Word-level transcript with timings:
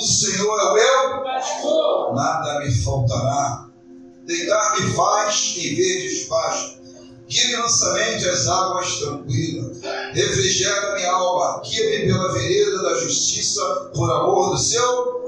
O 0.00 0.02
Senhor 0.02 0.58
é 0.58 0.64
o 0.64 0.74
meu 1.12 1.24
pastor, 1.24 2.14
nada 2.14 2.60
me 2.60 2.72
faltará. 2.72 3.68
Deitar-me 4.24 4.94
faz 4.94 5.54
em 5.58 5.74
verdes 5.74 6.24
pastos. 6.24 6.80
Guia-me 7.28 7.56
mansamente 7.58 8.26
as 8.26 8.48
águas 8.48 8.98
tranquilas. 8.98 9.76
Refrigera 10.14 10.94
minha 10.94 11.12
alma. 11.12 11.60
Guia-me 11.62 12.06
pela 12.06 12.32
vereda 12.32 12.82
da 12.82 12.94
justiça, 12.94 13.62
por 13.94 14.10
amor 14.10 14.52
do 14.52 14.56
seu. 14.56 15.20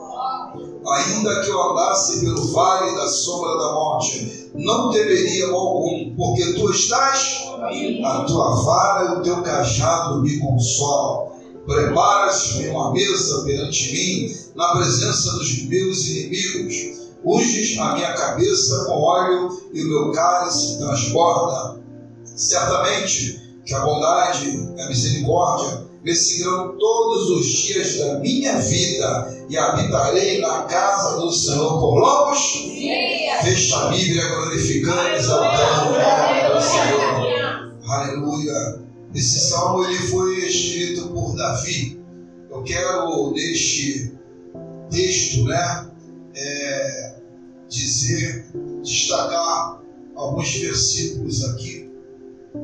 Ainda 0.88 1.42
que 1.42 1.50
eu 1.50 1.70
andasse 1.70 2.20
pelo 2.20 2.50
vale 2.52 2.96
da 2.96 3.08
sombra 3.08 3.50
da 3.58 3.72
morte, 3.74 4.50
não 4.54 4.90
temeria 4.90 5.48
algum, 5.48 6.16
porque 6.16 6.54
tu 6.54 6.70
estás, 6.70 7.42
a 8.04 8.24
tua 8.24 8.54
vara 8.62 9.04
e 9.04 9.18
o 9.18 9.22
teu 9.22 9.42
cajado 9.42 10.22
me 10.22 10.40
consolam. 10.40 11.31
Preparas-me 11.66 12.68
uma 12.68 12.92
mesa 12.92 13.42
perante 13.44 13.92
mim, 13.92 14.36
na 14.54 14.72
presença 14.72 15.32
dos 15.32 15.64
meus 15.64 16.06
inimigos. 16.08 17.02
Unges 17.24 17.78
a 17.78 17.94
minha 17.94 18.12
cabeça 18.14 18.84
com 18.84 19.00
óleo 19.00 19.62
e 19.72 19.82
o 19.82 19.88
meu 19.88 20.12
cálice 20.12 20.78
transborda. 20.78 21.80
Certamente 22.24 23.40
que 23.64 23.74
a 23.74 23.80
bondade 23.80 24.72
e 24.76 24.80
a 24.80 24.88
misericórdia 24.88 25.86
me 26.02 26.16
seguirão 26.16 26.76
todos 26.76 27.30
os 27.30 27.46
dias 27.46 27.98
da 27.98 28.18
minha 28.18 28.58
vida 28.58 29.46
e 29.48 29.56
habitarei 29.56 30.40
na 30.40 30.62
casa 30.62 31.20
do 31.20 31.30
Senhor 31.30 31.78
por 31.78 32.00
longos. 32.00 32.40
Fecha 33.42 33.76
a 33.76 33.88
Bíblia 33.88 34.26
glorificando 34.28 35.08
e 35.10 35.14
exaltando 35.14 35.90
o 35.90 35.92
nome 35.92 36.54
do 36.54 36.60
Senhor. 36.60 37.72
Aleluia. 37.86 38.82
Esse 39.14 39.40
salmo 39.40 39.84
ele 39.84 39.98
foi 40.08 40.46
escrito 40.46 41.08
por 41.08 41.36
Davi. 41.36 42.00
Eu 42.50 42.62
quero 42.62 43.32
neste 43.32 44.12
texto, 44.90 45.44
né, 45.44 45.90
é, 46.34 47.14
dizer, 47.68 48.46
destacar 48.82 49.82
alguns 50.14 50.54
versículos 50.56 51.44
aqui 51.44 51.90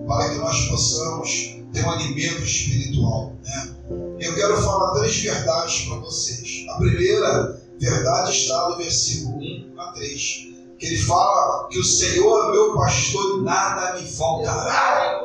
para 0.07 0.31
que 0.31 0.39
nós 0.39 0.69
possamos 0.69 1.59
ter 1.73 1.85
um 1.85 1.91
alimento 1.91 2.43
espiritual. 2.43 3.37
Né? 3.43 3.77
Eu 4.21 4.35
quero 4.35 4.61
falar 4.63 4.99
três 5.01 5.19
verdades 5.19 5.83
para 5.83 5.97
vocês. 5.99 6.67
A 6.71 6.77
primeira 6.77 7.63
verdade 7.79 8.33
está 8.33 8.71
no 8.71 8.77
versículo 8.77 9.39
1 9.39 9.81
a 9.81 9.93
3, 9.93 10.48
que 10.79 10.87
ele 10.87 10.99
fala 10.99 11.69
que 11.69 11.79
o 11.79 11.85
Senhor 11.85 12.49
é 12.49 12.53
meu 12.53 12.75
pastor 12.75 13.39
e 13.39 13.43
nada 13.43 13.99
me 13.99 14.07
faltará. 14.07 15.21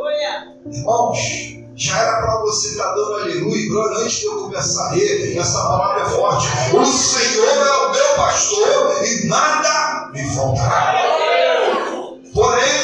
Irmãos, 0.66 1.18
já 1.76 1.98
era 2.00 2.22
para 2.22 2.42
você 2.42 2.70
estar 2.70 2.90
tá 2.90 2.96
dando 2.96 3.14
aleluia, 3.16 3.70
glória, 3.70 3.98
antes 4.00 4.20
de 4.20 4.26
eu 4.26 4.42
começar 4.42 4.90
a 4.90 4.92
ler, 4.92 5.38
essa 5.38 5.62
palavra 5.62 6.02
é 6.04 6.10
forte. 6.10 6.48
O 6.76 6.86
Senhor 6.86 7.48
é 7.48 7.86
o 7.86 7.92
meu 7.92 8.16
pastor 8.16 9.06
e 9.06 9.28
nada 9.28 10.12
me 10.14 10.36
faltará. 10.36 10.94
Porém, 12.34 12.83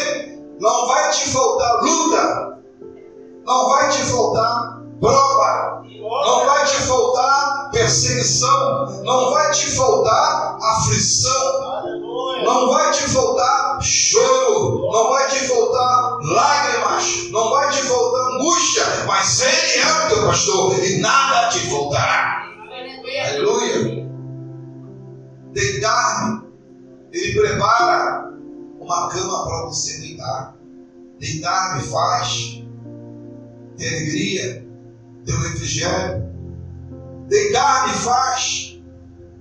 pastor 20.30 20.78
e 20.86 21.00
nada 21.00 21.50
te 21.50 21.60
faltará. 21.72 22.44
Aleluia. 23.30 24.08
Deitar-me, 25.54 26.48
Ele 27.12 27.40
prepara 27.40 28.32
uma 28.80 29.10
cama 29.10 29.46
para 29.48 29.66
você 29.66 30.00
deitar. 30.02 30.56
Deitar-me 31.20 31.82
faz 31.82 32.64
ter 33.76 33.88
alegria, 33.88 34.68
ter 35.26 35.34
um 35.34 35.42
refrigério. 35.42 36.30
Deitar 37.28 37.88
me 37.88 37.94
faz 37.96 38.80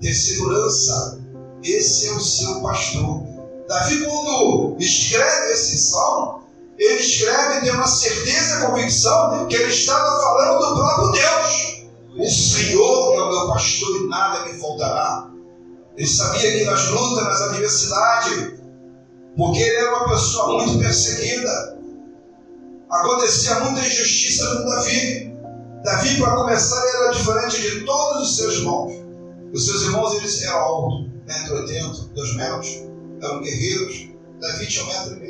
ter 0.01 0.15
segurança. 0.15 1.21
Esse 1.63 2.09
é 2.09 2.13
o 2.13 2.21
seu 2.21 2.63
pastor. 2.63 3.25
Davi, 3.69 4.07
quando 4.07 4.77
escreve 4.79 5.53
esse 5.53 5.77
salmo, 5.77 6.45
ele 6.79 7.01
escreve 7.01 7.61
tem 7.61 7.73
uma 7.73 7.87
certeza 7.89 8.59
e 8.59 8.67
convicção 8.67 9.47
que 9.49 9.57
ele 9.57 9.73
estava 9.73 10.23
falando 10.23 10.59
do 10.59 10.75
próprio 10.77 11.13
Deus. 11.13 11.89
O 12.17 12.31
Senhor 12.31 13.15
é 13.15 13.21
o 13.23 13.29
meu 13.29 13.49
pastor 13.49 13.97
e 13.97 14.09
nada 14.09 14.47
me 14.47 14.59
faltará. 14.59 15.31
Ele 15.97 16.07
sabia 16.07 16.53
que 16.53 16.65
nas 16.65 16.89
lutas, 16.91 17.25
nas 17.25 17.43
adversidades, 17.43 18.53
porque 19.37 19.59
ele 19.59 19.77
era 19.77 19.97
uma 19.97 20.09
pessoa 20.09 20.63
muito 20.63 20.79
perseguida. 20.79 21.79
Acontecia 22.89 23.61
muita 23.61 23.87
injustiça 23.87 24.55
no 24.55 24.65
Davi. 24.65 25.37
Davi, 25.85 26.21
para 26.21 26.37
começar, 26.37 26.81
era 26.87 27.11
diferente 27.11 27.61
de 27.61 27.85
todos 27.85 28.31
os 28.31 28.37
seus 28.37 28.55
irmãos. 28.55 28.93
Os 29.53 29.67
seus 29.67 29.83
irmãos 29.83 30.15
eles 30.15 30.43
eram 30.43 30.59
altos, 30.59 31.07
1,80m, 31.29 32.13
2 32.15 32.37
metros, 32.37 32.69
eram 33.23 33.41
guerreiros. 33.43 34.09
Davi 34.41 34.67
tinha 34.67 34.85
1,90m 34.85 35.28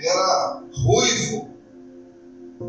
era 0.00 0.62
ruivo, 0.84 1.48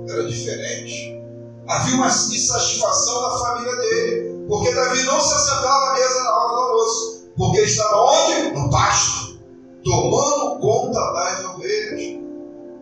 era 0.07 0.28
diferente. 0.28 1.19
Havia 1.67 1.95
uma 1.95 2.07
insatisfação 2.07 3.22
da 3.22 3.38
família 3.40 3.75
dele, 3.75 4.45
porque 4.47 4.73
Davi 4.73 5.03
não 5.03 5.19
se 5.19 5.34
assentava 5.34 5.89
à 5.89 5.94
mesa 5.94 6.23
na 6.23 6.35
hora 6.35 6.50
do 6.50 6.62
almoço, 6.62 7.31
porque 7.38 7.57
ele 7.59 7.68
estava 7.68 7.95
onde? 7.97 8.51
No 8.51 8.69
pasto, 8.72 9.39
tomando 9.84 10.59
conta 10.59 11.00
das 11.13 11.45
ovelhas. 11.45 12.19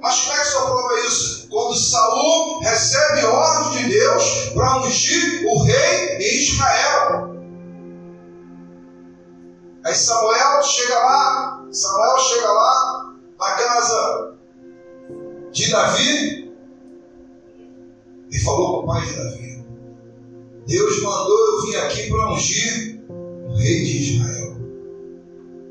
Mas 0.02 0.22
como 0.22 0.34
é 0.34 0.40
que 0.40 0.46
só 0.46 0.66
prova 0.66 1.00
isso? 1.07 1.47
Quando 1.50 1.75
Saul 1.75 2.59
recebe 2.59 3.25
ordem 3.25 3.84
de 3.84 3.90
Deus 3.90 4.50
para 4.53 4.78
ungir 4.78 5.46
o 5.47 5.63
rei 5.63 6.18
em 6.18 6.44
Israel. 6.44 7.38
Aí 9.84 9.96
Samuel 9.96 10.63
chega 10.63 11.00
lá, 11.00 11.66
Samuel 11.72 12.19
chega 12.19 12.52
lá 12.52 13.13
na 13.40 13.52
casa 13.52 14.37
de 15.52 15.72
Davi 15.72 16.53
e 18.31 18.40
falou 18.40 18.80
com 18.80 18.84
o 18.84 18.88
pai 18.88 19.06
de 19.06 19.16
Davi: 19.16 19.66
Deus 20.68 21.02
mandou 21.02 21.38
eu 21.40 21.62
vir 21.66 21.78
aqui 21.78 22.09
para 22.09 22.34
ungir 22.34 23.02
o 23.09 23.56
rei 23.56 23.84
de 23.86 24.16
Israel. 24.16 24.57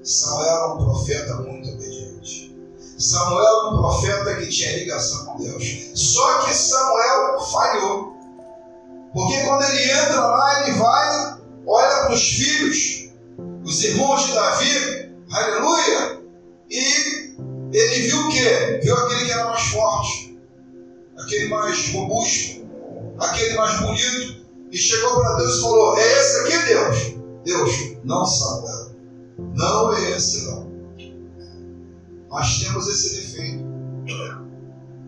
Samuel 0.03 0.47
era 0.47 0.75
um 0.75 0.78
profeta 0.78 1.36
muito 1.36 1.69
obediente. 1.70 2.56
Samuel 2.98 3.44
era 3.44 3.70
um 3.70 3.76
profeta 3.78 4.36
que 4.36 4.48
tinha 4.48 4.78
ligação 4.78 5.26
com 5.26 5.42
Deus. 5.42 5.91
Só 5.94 6.42
que 6.42 6.54
Samuel 6.54 7.41
falhou. 7.41 8.16
Porque 9.12 9.42
quando 9.44 9.62
ele 9.62 9.91
entra 9.91 10.20
lá, 10.20 10.62
ele 10.62 10.78
vai, 10.78 11.38
olha 11.66 12.04
para 12.04 12.12
os 12.12 12.28
filhos, 12.28 13.10
os 13.65 13.84
irmãos 13.84 14.26
de 14.26 14.34
Davi, 14.34 15.12
aleluia, 15.32 16.22
e 16.70 17.25
ele 17.76 18.09
viu 18.09 18.20
o 18.20 18.28
quê? 18.31 18.81
Viu 18.82 18.97
aquele 18.97 19.26
que 19.26 19.32
era 19.32 19.44
mais 19.44 19.62
forte, 19.64 20.38
aquele 21.19 21.48
mais 21.48 21.92
robusto, 21.92 22.66
aquele 23.19 23.54
mais 23.54 23.81
bonito, 23.81 24.47
e 24.72 24.76
chegou 24.78 25.20
para 25.20 25.37
Deus 25.37 25.59
e 25.59 25.60
falou: 25.60 25.98
É 25.98 26.20
esse 26.20 26.36
aqui, 26.41 26.66
Deus? 26.66 27.16
Deus, 27.44 27.97
não 28.03 28.25
Samuel, 28.25 28.92
não 29.54 29.94
é 29.94 30.10
esse 30.12 30.47
não. 30.47 30.66
Nós 32.31 32.59
temos 32.60 32.88
esse 32.88 33.15
defeito 33.15 33.65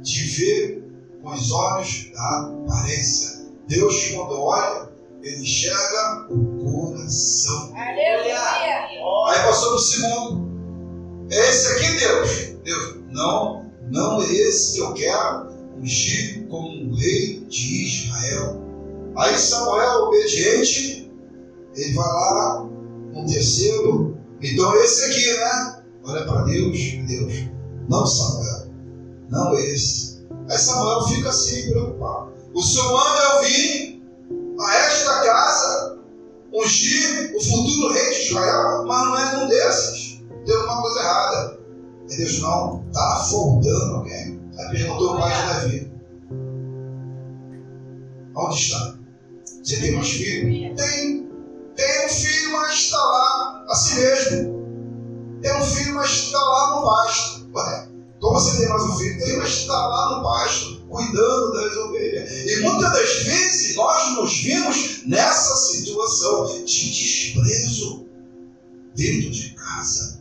de 0.03 0.25
ver 0.25 0.84
com 1.23 1.33
os 1.33 1.51
olhos 1.51 2.11
da 2.12 2.53
aparência. 2.67 3.47
Deus, 3.67 4.09
quando 4.15 4.41
olha, 4.41 4.91
ele 5.23 5.43
enxerga 5.43 6.27
o 6.31 6.59
coração. 6.59 7.75
Aleluia. 7.75 8.39
Aí 9.28 9.42
passou 9.42 9.72
no 9.72 9.78
segundo. 9.78 10.48
É 11.31 11.51
esse 11.51 11.72
aqui, 11.72 11.98
Deus? 11.98 12.47
Deus, 12.68 12.97
não, 13.10 13.70
não 13.91 14.22
é 14.22 14.32
esse 14.32 14.74
que 14.74 14.80
eu 14.80 14.92
quero 14.94 15.48
ungir 15.80 16.47
como 16.48 16.68
um 16.68 16.94
rei 16.94 17.41
de 17.48 17.86
Israel. 17.86 18.62
Aí 19.16 19.38
Samuel, 19.38 20.04
obediente, 20.04 21.10
ele 21.74 21.94
vai 21.94 22.06
lá 22.06 22.68
no 23.15 23.26
terceiro. 23.26 24.16
Então 24.41 24.74
esse 24.76 25.04
aqui, 25.04 25.32
né? 25.32 25.82
olha 26.04 26.24
para 26.24 26.42
Deus, 26.42 26.78
Deus, 27.06 27.32
não 27.88 28.06
Samuel, 28.06 28.68
não 29.30 29.54
esse. 29.59 30.26
Aí 30.48 30.59
Samuel 30.59 31.09
fica 31.09 31.28
assim 31.30 31.70
preocupado. 31.70 32.32
O 32.54 32.62
Senhor 32.62 32.92
manda 32.92 33.22
eu 33.22 33.42
vir 33.44 34.03
a 34.60 34.74
esta 34.74 35.20
casa 35.22 35.98
ungir 36.53 37.34
o 37.36 37.41
futuro 37.41 37.92
rei 37.92 38.10
de 38.10 38.20
Israel, 38.20 38.84
mas 38.86 39.06
não 39.06 39.18
é 39.18 39.44
um 39.44 39.48
desses. 39.48 39.67
Deus 42.18 42.41
não, 42.41 42.84
está 42.88 43.26
faltando 43.30 43.94
alguém. 43.94 44.41
Aí 44.59 44.70
perguntou 44.70 45.15
o 45.15 45.18
pai 45.20 45.30
de 45.30 45.47
Davi. 45.47 45.92
Onde 48.34 48.54
está? 48.56 48.98
Você 49.62 49.76
tem 49.76 49.92
mais 49.92 50.10
filho? 50.10 50.74
Tem. 50.74 51.28
Tem 51.76 52.06
um 52.06 52.09
filho, 52.09 52.53
mas 52.54 52.72
está 52.72 52.97
lá 52.97 53.65
a 53.68 53.74
si 53.76 53.94
mesmo. 54.00 55.38
Tem 55.41 55.56
um 55.56 55.65
filho, 55.65 55.94
mas 55.94 56.10
está 56.10 56.38
lá 56.41 56.74
no 56.74 56.82
pasto. 56.82 57.48
Ué, 57.54 57.88
então 58.16 58.32
você 58.32 58.59
tem 58.59 58.68
mais 58.68 58.82
um 58.82 58.97
filho? 58.97 59.24
Tem, 59.24 59.36
mas 59.36 59.50
está 59.50 59.86
lá 59.86 60.16
no 60.16 60.24
pasto, 60.24 60.82
cuidando 60.88 61.53
das 61.53 61.76
ovelhas. 61.76 62.30
E 62.32 62.60
muitas 62.62 62.92
das 62.94 63.22
vezes 63.22 63.76
nós 63.76 64.16
nos 64.16 64.36
vimos 64.42 65.06
nessa 65.06 65.54
situação 65.54 66.65
de 66.65 66.91
desprezo 66.91 68.09
dentro 68.97 69.30
de 69.30 69.54
casa. 69.54 70.18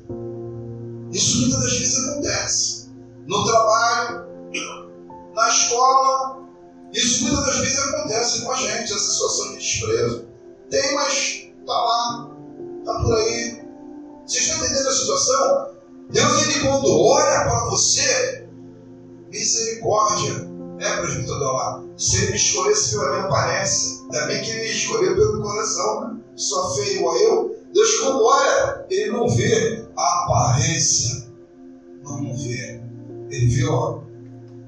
Isso 1.18 1.40
muitas 1.40 1.64
das 1.64 1.80
vezes 1.80 2.10
acontece. 2.10 2.90
No 3.25 3.44
trabalho, 3.44 4.28
na 5.34 5.50
escola, 5.50 6.44
isso 6.94 7.24
muitas 7.24 7.44
das 7.44 7.58
vezes 7.58 7.80
acontece 7.80 8.42
com 8.44 8.52
a 8.52 8.56
gente, 8.56 8.94
essa 8.94 9.00
situação 9.00 9.48
de 9.48 9.58
desprezo. 9.58 10.28
Tem, 10.69 10.94
mas 10.94 11.14
está 11.60 11.74
lá, 11.74 12.31
está 12.80 13.00
por 13.02 13.16
aí. 13.16 13.66
Vocês 14.28 14.44
estão 14.44 14.58
entendendo 14.64 14.88
a 14.88 14.94
situação? 14.94 15.68
Deus, 16.12 16.42
ele 16.44 16.60
quando 16.60 17.02
olha 17.02 17.46
para 17.46 17.66
você, 17.66 18.48
misericórdia, 19.31 20.34
né, 20.78 20.98
presbítero 20.98 21.40
lá? 21.40 21.84
Se 21.98 22.18
ele 22.18 22.31
me 22.31 22.38
escolhesse 22.38 22.92
pela 22.92 23.10
minha 23.10 23.24
aparência, 23.24 24.04
ainda 24.04 24.28
bem 24.28 24.44
que 24.44 24.52
ele 24.52 24.69
escolheu 24.69 25.16
pelo 25.16 25.42
coração, 25.42 26.02
né? 26.02 26.19
Só 26.36 26.75
feio 26.75 26.98
igual 26.98 27.18
eu. 27.18 27.56
Deus, 27.74 27.96
quando 28.02 28.24
olha, 28.24 28.86
ele 28.92 29.12
não 29.12 29.28
vê 29.28 29.87
aparência, 29.97 31.27
não 32.03 32.35
vê. 32.38 32.81
Ele 33.29 33.47
vê, 33.47 33.65
ó, 33.65 33.99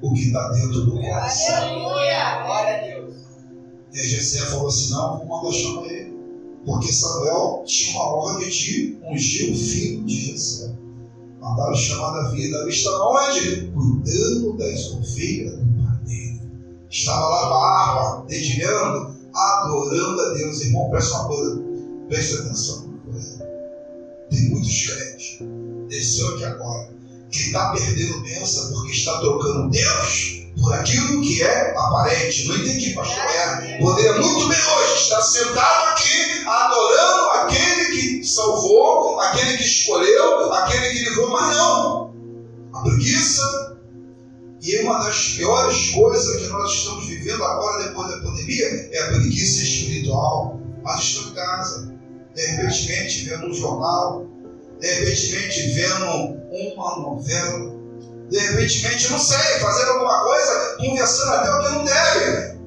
o 0.02 0.14
que 0.14 0.28
está 0.28 0.50
dentro 0.50 0.86
do 0.86 1.00
coração. 1.00 1.56
Aleluia! 1.56 2.44
Glória 2.46 2.78
a 2.78 2.82
Deus. 2.82 3.16
E 3.94 4.00
a 4.00 4.04
Jessé 4.04 4.46
falou 4.48 4.68
assim: 4.68 4.92
não, 4.92 5.20
vou 5.20 5.28
mandar 5.28 5.56
chamar 5.56 5.86
ele. 5.86 6.18
Porque 6.66 6.92
Samuel 6.92 7.64
tinha 7.66 7.96
uma 7.96 8.16
ordem 8.16 8.50
de 8.50 9.00
ungir 9.04 9.54
o 9.54 9.58
filho 9.58 10.04
de 10.06 10.32
Jessé. 10.32 10.76
Mandaram 11.40 11.76
chamar 11.76 12.12
Davi. 12.12 12.52
Davi 12.52 12.70
estava 12.70 13.06
onde? 13.06 13.68
Cuidando 13.68 14.58
das 14.58 14.92
ovelhas 14.92 15.58
do 15.58 15.66
pai 15.82 15.98
dele. 16.06 16.42
Estava 16.90 17.28
lá 17.28 17.48
com 17.48 17.54
a 17.56 17.80
harpa, 17.80 18.26
dedilhando, 18.28 19.16
adorando 19.34 20.22
a 20.22 20.34
Deus. 20.34 20.62
Irmão, 20.62 20.90
presta 20.90 21.16
uma 21.16 21.28
coisa. 21.28 21.64
Presta 22.10 22.42
atenção. 22.42 22.90
Tem 24.30 24.50
muitos 24.50 24.86
crentes. 24.86 25.19
Desceu 25.90 26.36
aqui 26.36 26.46
agora 26.46 27.00
que 27.32 27.42
está 27.44 27.72
perdendo 27.72 28.22
bênção 28.22 28.72
porque 28.72 28.92
está 28.92 29.20
trocando 29.20 29.70
Deus 29.70 30.44
por 30.60 30.74
aquilo 30.74 31.22
que 31.22 31.42
é 31.42 31.72
aparente. 31.78 32.48
Não 32.48 32.56
entendi, 32.58 32.94
pastor. 32.94 33.18
É, 33.18 33.78
poderia 33.80 34.22
muito 34.22 34.48
bem 34.48 34.58
hoje 34.58 35.02
estar 35.02 35.22
sentado 35.22 35.90
aqui 35.90 36.44
adorando 36.46 37.30
aquele 37.42 37.86
que 37.96 38.24
salvou, 38.26 39.20
aquele 39.20 39.58
que 39.58 39.64
escolheu, 39.64 40.52
aquele 40.54 40.90
que 40.90 41.00
livrou, 41.06 41.30
mas 41.30 41.56
não. 41.56 42.14
A 42.74 42.82
preguiça. 42.82 43.78
E 44.62 44.78
uma 44.80 45.00
das 45.06 45.30
piores 45.30 45.92
coisas 45.92 46.42
que 46.42 46.48
nós 46.48 46.72
estamos 46.74 47.06
vivendo 47.06 47.44
agora, 47.44 47.84
depois 47.84 48.12
da 48.12 48.18
pandemia, 48.18 48.90
é 48.92 49.04
a 49.04 49.08
preguiça 49.08 49.64
espiritual. 49.64 50.60
Mas 50.84 51.02
estou 51.02 51.32
em 51.32 51.34
casa, 51.34 51.98
de 52.36 52.46
repente 52.46 53.24
vendo 53.26 53.48
um 53.48 53.54
jornal, 53.54 54.29
de 54.80 54.88
repente 54.88 55.62
vendo 55.72 56.40
uma 56.52 56.98
novela, 57.00 57.80
de 58.30 58.38
repente, 58.38 59.12
não 59.12 59.20
sei, 59.20 59.38
fazendo 59.60 59.92
alguma 59.92 60.24
coisa, 60.24 60.78
conversando 60.78 61.32
até 61.32 61.52
o 61.52 61.60
que 61.60 61.70
não 61.70 61.84
deve. 61.84 62.60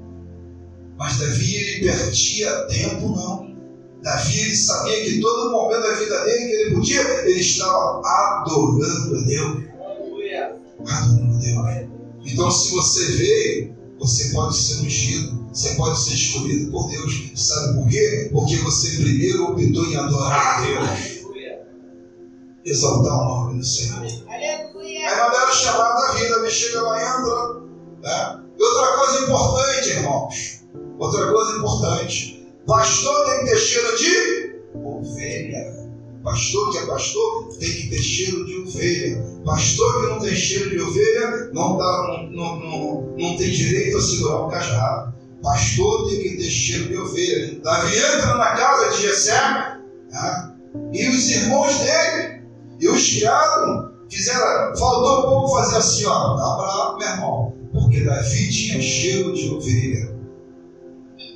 Mas 0.98 1.18
Davi, 1.18 1.54
ele 1.54 1.86
perdia 1.86 2.66
tempo, 2.66 3.08
não. 3.08 3.56
Davi, 4.02 4.40
ele 4.40 4.56
sabia 4.56 5.04
que 5.04 5.20
todo 5.20 5.52
momento 5.52 5.82
da 5.82 5.94
vida 5.94 6.24
dele 6.24 6.46
que 6.46 6.52
ele 6.52 6.74
podia, 6.74 7.00
ele 7.00 7.40
estava 7.40 8.02
adorando 8.04 9.16
a 9.16 9.22
Deus. 9.22 9.62
Adorando 10.86 11.34
a 11.34 11.72
Deus. 11.72 11.88
Então, 12.24 12.50
se 12.50 12.72
você 12.72 13.04
veio, 13.12 13.74
você 13.98 14.30
pode 14.30 14.56
ser 14.56 14.80
ungido, 14.80 15.46
você 15.52 15.74
pode 15.74 15.98
ser 16.00 16.14
escolhido 16.14 16.70
por 16.72 16.90
Deus. 16.90 17.30
Sabe 17.36 17.74
por 17.74 17.88
quê? 17.88 18.28
Porque 18.32 18.56
você 18.56 18.96
primeiro 18.96 19.44
optou 19.44 19.86
em 19.86 19.96
adorar 19.96 20.58
a 20.58 20.60
Deus 20.60 21.11
exaltar 22.64 23.12
o 23.12 23.24
nome 23.24 23.58
do 23.58 23.64
Senhor. 23.64 24.06
Aleluia. 24.28 25.08
Aí 25.08 25.16
mandaram 25.16 25.52
chamar 25.52 25.92
da 25.92 26.12
vida, 26.12 26.38
me 26.40 26.50
chega 26.50 26.82
lá 26.82 26.98
e 26.98 27.02
entra. 27.02 27.60
Né? 28.02 28.44
E 28.58 28.62
outra 28.62 28.96
coisa 28.96 29.24
importante, 29.24 29.88
irmãos. 29.90 30.64
Outra 30.98 31.32
coisa 31.32 31.58
importante. 31.58 32.46
Pastor 32.66 33.26
tem 33.26 33.38
que 33.40 33.44
ter 33.46 33.58
cheiro 33.58 33.96
de 33.96 34.52
ovelha. 34.74 35.82
Pastor 36.22 36.70
que 36.70 36.78
é 36.78 36.86
pastor 36.86 37.48
tem 37.58 37.72
que 37.72 37.90
ter 37.90 37.98
cheiro 38.00 38.46
de 38.46 38.58
ovelha. 38.58 39.24
Pastor 39.44 40.00
que 40.00 40.06
não 40.08 40.20
tem 40.20 40.36
cheiro 40.36 40.70
de 40.70 40.80
ovelha 40.80 41.50
não, 41.52 41.76
tá, 41.76 42.28
não, 42.30 42.60
não, 42.60 43.16
não 43.18 43.36
tem 43.36 43.50
direito 43.50 43.96
a 43.96 44.00
segurar 44.00 44.46
o 44.46 44.48
cajado. 44.48 45.14
Pastor 45.42 46.08
tem 46.08 46.22
que 46.22 46.36
ter 46.36 46.50
cheiro 46.50 46.88
de 46.88 46.96
ovelha. 46.96 47.60
Davi 47.60 47.96
entra 47.96 48.36
na 48.36 48.54
casa 48.54 48.96
de 48.96 49.02
Jessé 49.02 49.78
né? 50.08 50.54
e 50.92 51.08
os 51.08 51.28
irmãos 51.28 51.76
dele 51.80 52.31
e 52.82 52.88
os 52.88 53.11
criados 53.11 53.93
fizeram, 54.11 54.76
faltou 54.76 55.23
pouco 55.23 55.56
fazer 55.56 55.76
assim, 55.76 56.05
ó, 56.05 56.34
bravo, 56.34 56.99
meu 56.99 57.08
irmão, 57.08 57.55
porque 57.73 58.00
Davi 58.00 58.50
tinha 58.50 58.82
cheiro 58.82 59.32
de 59.32 59.50
ovelha. 59.50 60.12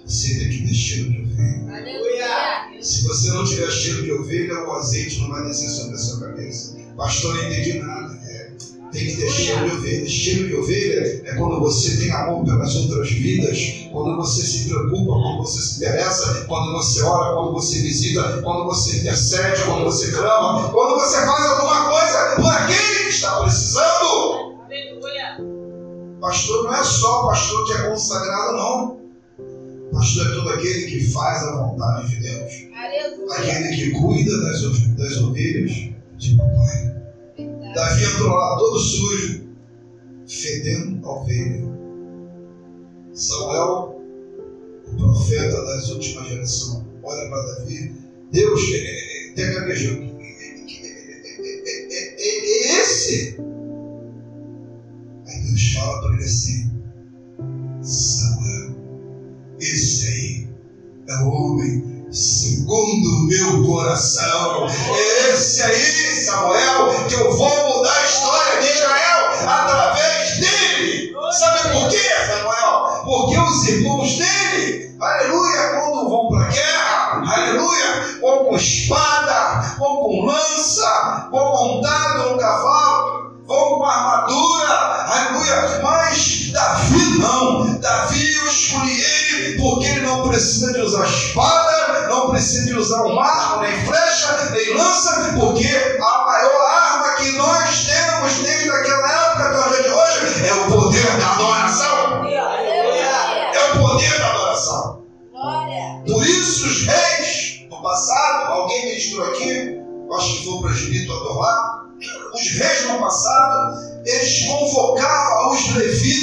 Você 0.04 0.40
tem 0.40 0.50
que 0.50 0.66
ter 0.66 0.74
cheiro 0.74 1.10
de 1.12 1.22
ovelha. 1.22 1.76
Aleluia. 1.76 2.82
Se 2.82 3.04
você 3.04 3.30
não 3.30 3.44
tiver 3.44 3.70
cheiro 3.70 4.02
de 4.02 4.12
ovelha, 4.12 4.64
o 4.64 4.72
azeite 4.72 5.20
não 5.20 5.28
vai 5.28 5.44
descer 5.44 5.68
sobre 5.68 5.94
a 5.94 5.98
sua 5.98 6.26
cabeça. 6.26 6.76
Pastor, 6.96 7.36
não 7.36 7.44
entendi 7.44 7.78
nada. 7.78 8.18
Tem 8.96 9.08
que 9.08 9.16
ter 9.16 9.28
cheiro 9.28 9.68
de 9.68 9.76
ovelha. 9.76 10.08
Cheiro 10.08 10.48
de 10.48 10.54
ovelha 10.54 11.22
é 11.26 11.34
quando 11.34 11.60
você 11.60 11.98
tem 11.98 12.10
amor 12.10 12.46
pelas 12.46 12.74
outras 12.76 13.10
vidas, 13.10 13.88
quando 13.92 14.16
você 14.16 14.42
se 14.42 14.68
preocupa, 14.70 15.12
quando 15.12 15.36
você 15.36 15.60
se 15.60 15.76
interessa, 15.76 16.46
quando 16.48 16.72
você 16.72 17.02
ora, 17.02 17.34
quando 17.34 17.52
você 17.52 17.78
visita, 17.82 18.40
quando 18.42 18.64
você 18.64 18.96
intercede, 18.96 19.64
quando 19.66 19.84
você 19.84 20.12
clama, 20.12 20.70
quando 20.70 20.98
você 20.98 21.16
faz 21.18 21.44
alguma 21.44 21.90
coisa 21.90 22.36
por 22.36 22.50
aquele 22.50 23.04
que 23.04 23.10
está 23.10 23.42
precisando. 23.42 24.56
Pastor 26.18 26.64
não 26.64 26.74
é 26.74 26.82
só 26.82 27.26
pastor 27.26 27.66
que 27.66 27.72
é 27.74 27.90
consagrado, 27.90 28.56
não. 28.56 29.00
Pastor 29.92 30.26
é 30.26 30.34
todo 30.36 30.48
aquele 30.48 30.86
que 30.86 31.12
faz 31.12 31.42
a 31.42 31.56
vontade 31.56 32.08
de 32.08 32.20
Deus. 32.22 32.52
Aquele 33.30 33.76
que 33.76 33.90
cuida 33.90 34.40
das, 34.40 34.62
das 34.96 35.16
ovelhas 35.18 35.90
de 36.16 36.34
papai. 36.34 36.95
Davi 37.76 38.04
entrou 38.04 38.30
lá 38.30 38.56
todo 38.56 38.78
sujo, 38.78 39.44
fedendo 40.26 41.06
a 41.06 41.12
ovelha. 41.12 41.62
Samuel, 43.12 44.00
o 44.86 44.96
profeta 44.96 45.62
das 45.62 45.90
últimas 45.90 46.26
gerações, 46.26 46.86
olha 47.02 47.28
para 47.28 47.42
Davi. 47.42 47.92
Deus 48.32 48.62
tem 49.34 49.52
gaguejou. 49.52 49.92
É 52.18 52.80
esse. 52.80 53.36
Aí 55.26 55.42
Deus 55.42 55.72
fala 55.74 56.00
para 56.00 56.14
ele 56.14 56.24
assim: 56.24 56.70
Samuel, 57.82 58.74
esse 59.60 60.08
aí 60.08 60.48
é 61.08 61.24
o 61.24 61.28
homem 61.28 61.96
segundo 62.10 63.06
o 63.06 63.26
meu 63.26 63.66
coração. 63.66 64.66
É 64.66 65.34
esse 65.34 65.62
aí, 65.62 66.24
Samuel, 66.24 67.06
que 67.08 67.14
eu 67.14 67.36
vou 67.36 67.55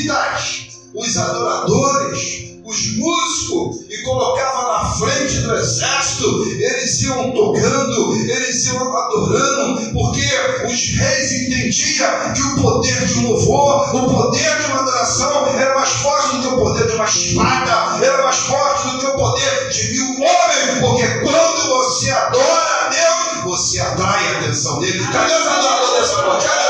levitas, 0.03 0.67
os 0.93 1.17
adoradores, 1.17 2.53
os 2.65 2.97
músicos 2.97 3.85
e 3.89 3.97
colocava 4.03 4.83
na 4.83 4.89
frente 4.91 5.39
do 5.39 5.55
exército, 5.55 6.45
eles 6.49 7.01
iam 7.01 7.31
tocando, 7.31 8.13
eles 8.15 8.65
iam 8.67 8.97
adorando, 8.97 9.91
porque 9.91 10.65
os 10.65 10.95
reis 10.95 11.31
entendiam 11.31 12.33
que 12.33 12.41
o 12.41 12.61
poder 12.61 13.05
de 13.05 13.19
um 13.19 13.31
louvor, 13.31 13.95
o 13.95 14.13
poder 14.13 14.59
de 14.59 14.65
uma 14.67 14.81
adoração 14.81 15.47
era 15.47 15.75
mais 15.75 15.89
forte 15.89 16.37
do 16.37 16.41
que 16.41 16.47
o 16.47 16.57
poder 16.57 16.87
de 16.87 16.93
uma 16.93 17.05
espada, 17.05 18.05
era 18.05 18.23
mais 18.23 18.37
forte 18.37 18.87
do 18.87 18.99
que 18.99 19.05
o 19.07 19.15
poder 19.15 19.69
de 19.69 19.91
mil 19.91 20.25
homens, 20.25 20.79
porque 20.79 21.07
quando 21.19 21.67
você 21.67 22.11
adora 22.11 22.85
a 22.85 22.89
Deus, 22.89 23.43
você 23.43 23.81
atrai 23.81 24.35
a 24.35 24.39
atenção 24.39 24.79
dele. 24.79 25.05
Cadê 25.11 25.33
os 25.33 25.47
adoradores 25.47 25.99
dessa 25.99 26.21
noite? 26.21 26.62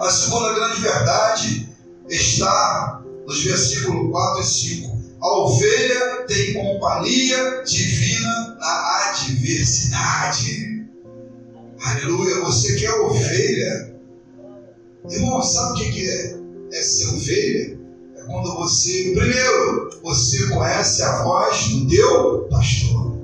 A 0.00 0.10
segunda 0.10 0.54
grande 0.54 0.80
verdade 0.80 1.68
está 2.08 3.02
nos 3.26 3.42
versículos 3.44 4.10
4 4.10 4.40
e 4.40 4.44
5. 4.44 5.02
A 5.20 5.38
ovelha 5.38 6.26
tem 6.26 6.54
companhia 6.54 7.62
divina 7.64 8.56
na 8.58 9.10
adversidade. 9.10 10.84
Aleluia. 11.84 12.40
Você 12.40 12.74
que 12.74 12.86
é 12.86 12.92
ovelha. 12.92 13.96
Irmão, 15.08 15.42
sabe 15.42 15.72
o 15.72 15.92
que 15.92 16.08
é, 16.08 16.38
é 16.72 16.82
ser 16.82 17.08
ovelha? 17.14 17.78
É 18.16 18.22
quando 18.24 18.54
você, 18.56 19.12
primeiro, 19.14 19.90
você 20.02 20.48
conhece 20.48 21.02
a 21.02 21.22
voz 21.22 21.68
do 21.68 21.88
teu 21.88 22.48
pastor. 22.50 23.16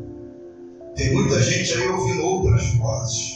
Tem 0.97 1.15
muita 1.15 1.41
gente 1.43 1.75
aí 1.75 1.89
ouvindo 1.89 2.23
outras 2.23 2.65
vozes. 2.75 3.28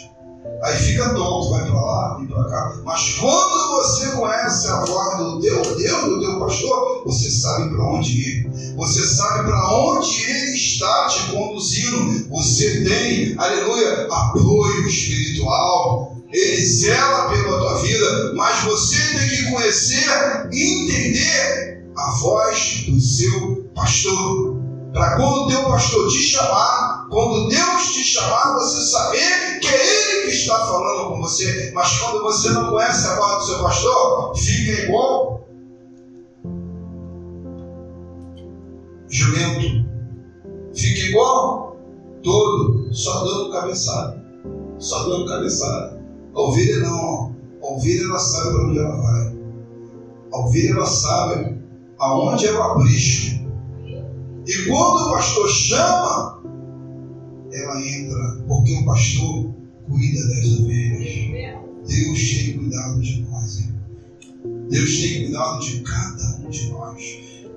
Aí 0.62 0.76
fica 0.76 1.08
tonto, 1.12 1.50
vai 1.50 1.64
para 1.64 1.80
lá, 1.80 2.16
vem 2.18 2.28
para 2.28 2.44
cá. 2.44 2.80
Mas 2.84 3.14
quando 3.14 3.76
você 3.76 4.06
conhece 4.10 4.68
a 4.68 4.84
voz 4.84 5.18
do 5.18 5.40
teu 5.40 5.76
Deus, 5.76 6.04
do 6.04 6.20
teu 6.20 6.38
pastor, 6.38 7.02
você 7.04 7.30
sabe 7.30 7.70
para 7.70 7.84
onde 7.84 8.12
ir. 8.12 8.74
Você 8.76 9.04
sabe 9.04 9.44
para 9.44 9.74
onde 9.74 10.22
ele 10.22 10.56
está 10.56 11.08
te 11.08 11.32
conduzindo. 11.32 12.28
Você 12.30 12.84
tem, 12.84 13.34
aleluia, 13.38 14.06
apoio 14.08 14.86
espiritual. 14.86 16.16
Ele 16.32 16.64
zela 16.64 17.28
pela 17.28 17.58
tua 17.58 17.82
vida, 17.82 18.32
mas 18.36 18.62
você 18.62 18.96
tem 19.18 19.28
que 19.28 19.50
conhecer 19.50 20.48
e 20.52 20.84
entender 20.84 21.82
a 21.96 22.10
voz 22.20 22.84
do 22.86 23.00
seu 23.00 23.68
pastor. 23.74 24.62
Para 24.92 25.16
quando 25.16 25.44
o 25.44 25.48
teu 25.48 25.64
pastor 25.64 26.08
te 26.08 26.18
chamar, 26.18 26.91
quando 27.12 27.46
Deus 27.50 27.92
te 27.92 28.02
chamar, 28.04 28.54
você 28.54 28.90
saber 28.90 29.60
que 29.60 29.68
é 29.68 30.22
Ele 30.22 30.30
que 30.30 30.36
está 30.38 30.58
falando 30.66 31.10
com 31.10 31.20
você. 31.20 31.70
Mas 31.74 31.98
quando 31.98 32.22
você 32.22 32.48
não 32.48 32.70
conhece 32.70 33.06
a 33.06 33.16
voz 33.16 33.36
do 33.36 33.44
seu 33.44 33.62
pastor, 33.62 34.34
fica 34.38 34.82
igual 34.82 35.46
jumento. 39.10 39.86
Fica 40.74 41.00
igual 41.10 41.76
todo, 42.22 42.88
só 42.94 43.24
dando 43.24 43.52
cabeçada. 43.52 44.24
Só 44.78 45.06
dando 45.06 45.26
cabeçada. 45.26 46.02
A 46.34 46.40
ovelha 46.40 46.78
não. 46.78 47.36
A 47.62 47.66
ovelha 47.74 48.04
ela 48.04 48.18
sabe 48.18 48.54
para 48.54 48.64
onde 48.64 48.78
ela 48.78 48.96
vai. 48.96 49.36
A 50.32 50.38
ovelha 50.38 50.70
ela 50.70 50.86
sabe 50.86 51.58
aonde 51.98 52.46
é 52.46 52.52
o 52.52 52.86
e 54.46 54.66
quando 54.66 55.06
o 55.06 55.10
pastor 55.12 55.48
chama, 55.48 56.41
ela 57.52 57.86
entra, 57.86 58.44
porque 58.46 58.74
o 58.74 58.84
pastor 58.84 59.54
cuida 59.86 60.28
das 60.28 60.46
ovelhas. 60.58 61.62
Deus 61.86 62.30
tem 62.30 62.58
cuidado 62.58 63.00
de 63.00 63.22
nós, 63.22 63.58
hein? 63.58 63.74
Deus 64.70 65.00
tem 65.00 65.24
cuidado 65.24 65.64
de 65.64 65.80
cada 65.80 66.36
um 66.36 66.50
de 66.50 66.68
nós. 66.70 67.02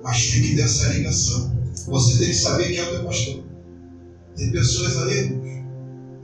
Mas 0.04 0.32
tem 0.32 0.42
que 0.42 0.56
ter 0.56 0.62
essa 0.64 0.90
ligação. 0.90 1.56
Você 1.88 2.18
tem 2.18 2.28
que 2.28 2.36
saber 2.36 2.68
quem 2.68 2.78
é 2.78 2.84
o 2.84 2.90
teu 2.90 3.06
pastor. 3.06 3.44
Tem 4.36 4.52
pessoas 4.52 4.98
ali, 4.98 5.42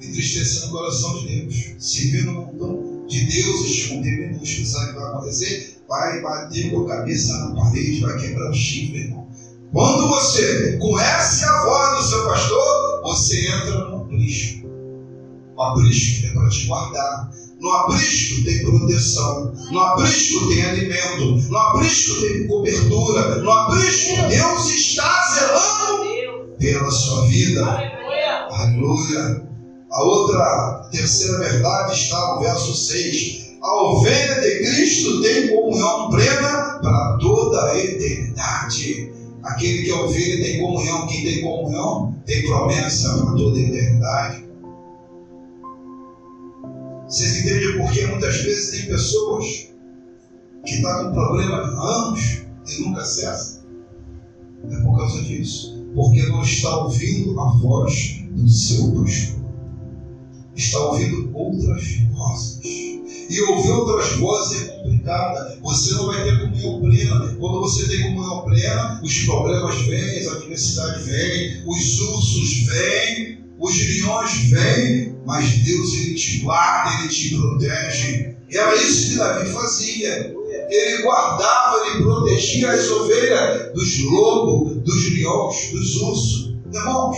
entristecendo 0.02 0.68
o 0.68 0.72
coração 0.72 1.20
de 1.20 1.28
Deus, 1.28 1.76
servindo 1.80 2.32
um 2.32 2.34
montão 2.34 3.06
de 3.08 3.26
deuses 3.26 3.86
com 3.88 4.02
minúsculo. 4.02 4.68
Sabe 4.68 4.86
o 4.86 4.94
que 4.94 5.00
vai 5.00 5.10
acontecer? 5.10 5.78
Vai 5.88 6.22
bater 6.22 6.72
com 6.72 6.82
a 6.82 6.88
cabeça 6.88 7.38
na 7.38 7.56
parede, 7.56 8.02
vai 8.02 8.18
quebrar 8.20 8.50
o 8.50 8.54
chifre, 8.54 9.02
irmão. 9.02 9.28
Quando 9.72 10.10
você 10.10 10.78
conhece 10.78 11.46
a 11.46 11.64
voz 11.64 12.04
do 12.04 12.10
seu 12.10 12.26
pastor, 12.26 12.91
você 13.02 13.48
entra 13.48 13.90
no 13.90 14.04
aprisco. 14.04 14.68
O 15.56 15.62
aprisco 15.62 16.28
é 16.28 16.34
para 16.34 16.50
te 16.50 16.66
guardar. 16.66 17.32
No 17.60 17.70
aprisco 17.72 18.44
tem 18.44 18.64
proteção. 18.64 19.54
No 19.72 19.80
aprisco 19.80 20.48
tem 20.50 20.64
alimento. 20.64 21.50
No 21.50 21.58
aprisco 21.58 22.22
tem 22.22 22.48
cobertura. 22.48 23.36
No 23.38 23.52
aprisco 23.52 24.16
Deus 24.28 24.70
está 24.70 25.36
zelando 25.36 26.56
pela 26.58 26.92
sua 26.92 27.28
vida. 27.28 27.64
Aleluia. 28.52 29.52
A 29.92 30.04
outra 30.04 30.90
terceira 30.92 31.40
verdade 31.40 31.94
está 31.94 32.36
no 32.36 32.42
verso 32.42 32.74
6. 32.74 33.52
A 33.62 33.84
ovelha 33.84 34.42
de 34.42 34.60
Cristo 34.60 35.22
tem 35.22 35.50
comunhão 35.50 36.10
plena 36.10 36.80
para 36.82 37.18
toda 37.20 37.66
a 37.66 37.78
eternidade. 37.78 39.12
Aquele 39.44 39.84
que 39.84 39.90
é 39.90 39.96
ovelha 39.96 40.44
tem 40.44 40.60
comunhão, 40.60 41.08
quem 41.08 41.24
tem 41.24 41.42
comunhão 41.42 42.16
tem 42.26 42.44
promessa 42.44 43.18
para 43.18 43.36
toda 43.36 43.58
a 43.58 43.62
eternidade. 43.62 44.46
Vocês 47.08 47.40
entendem 47.40 47.78
por 47.78 47.92
que 47.92 48.06
muitas 48.06 48.38
vezes 48.38 48.72
tem 48.72 48.90
pessoas 48.90 49.72
que 50.66 50.76
estão 50.76 50.92
tá 50.92 51.04
com 51.06 51.12
problema 51.12 51.58
há 51.58 52.08
anos 52.08 52.44
e 52.68 52.82
nunca 52.82 53.04
cessa? 53.04 53.66
É 54.70 54.76
por 54.82 54.98
causa 54.98 55.22
disso. 55.24 55.84
Porque 55.96 56.22
não 56.28 56.42
está 56.44 56.78
ouvindo 56.78 57.38
a 57.40 57.50
voz 57.58 58.24
do 58.32 58.48
seu 58.48 58.92
pastor. 58.94 59.42
Está 60.56 60.80
ouvindo 60.80 61.32
outras 61.36 61.84
vozes. 62.14 63.01
E 63.32 63.42
ouvir 63.44 63.72
outras 63.72 64.18
vozes 64.18 64.62
é 64.62 64.66
complicada. 64.66 65.58
Você 65.62 65.94
não 65.94 66.08
vai 66.08 66.22
ter 66.22 66.38
comunhão 66.42 66.82
plena. 66.82 67.36
Quando 67.40 67.62
você 67.62 67.88
tem 67.88 68.02
comunhão 68.04 68.44
plena, 68.44 69.00
os 69.02 69.24
problemas 69.24 69.76
vêm, 69.84 70.28
a 70.28 70.34
adversidade 70.34 71.04
vem, 71.04 71.64
os 71.66 72.00
ursos 72.02 72.54
vêm, 72.66 73.40
os 73.58 73.78
leões 73.78 74.34
vêm, 74.50 75.16
mas 75.26 75.50
Deus 75.60 75.94
ele 75.94 76.16
te 76.16 76.40
guarda, 76.40 77.00
ele 77.00 77.08
te 77.08 77.36
protege. 77.38 78.36
Era 78.52 78.76
isso 78.76 79.12
que 79.12 79.18
Davi 79.18 79.50
fazia. 79.50 80.36
Ele 80.70 81.04
guardava, 81.04 81.88
ele 81.88 82.04
protegia 82.04 82.70
as 82.70 82.90
ovelhas 82.90 83.74
dos 83.74 84.04
lobos, 84.04 84.76
dos 84.84 85.10
leões, 85.14 85.72
dos 85.72 85.96
ursos. 86.02 86.54
Irmãos, 86.74 87.18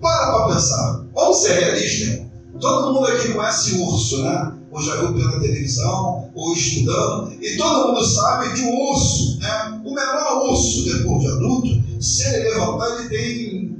para 0.00 0.32
para 0.32 0.54
pensar. 0.54 1.04
Vamos 1.12 1.42
ser 1.42 1.58
realistas. 1.58 2.28
Todo 2.60 2.94
mundo 2.94 3.06
aqui 3.06 3.32
conhece 3.32 3.74
urso, 3.74 4.22
né? 4.22 4.54
ou 4.70 4.82
já 4.82 4.96
viu 4.96 5.14
pela 5.14 5.40
televisão, 5.40 6.30
ou 6.34 6.52
estudando, 6.52 7.32
e 7.40 7.56
todo 7.56 7.88
mundo 7.88 8.04
sabe 8.04 8.52
que 8.52 8.60
o 8.60 8.90
urso, 8.90 9.38
né, 9.38 9.80
o 9.84 9.94
menor 9.94 10.50
urso 10.50 10.84
depois 10.84 11.22
de 11.22 11.28
adulto, 11.28 12.02
se 12.02 12.22
ele 12.28 12.50
levantar, 12.50 13.00
ele 13.00 13.08
tem 13.08 13.78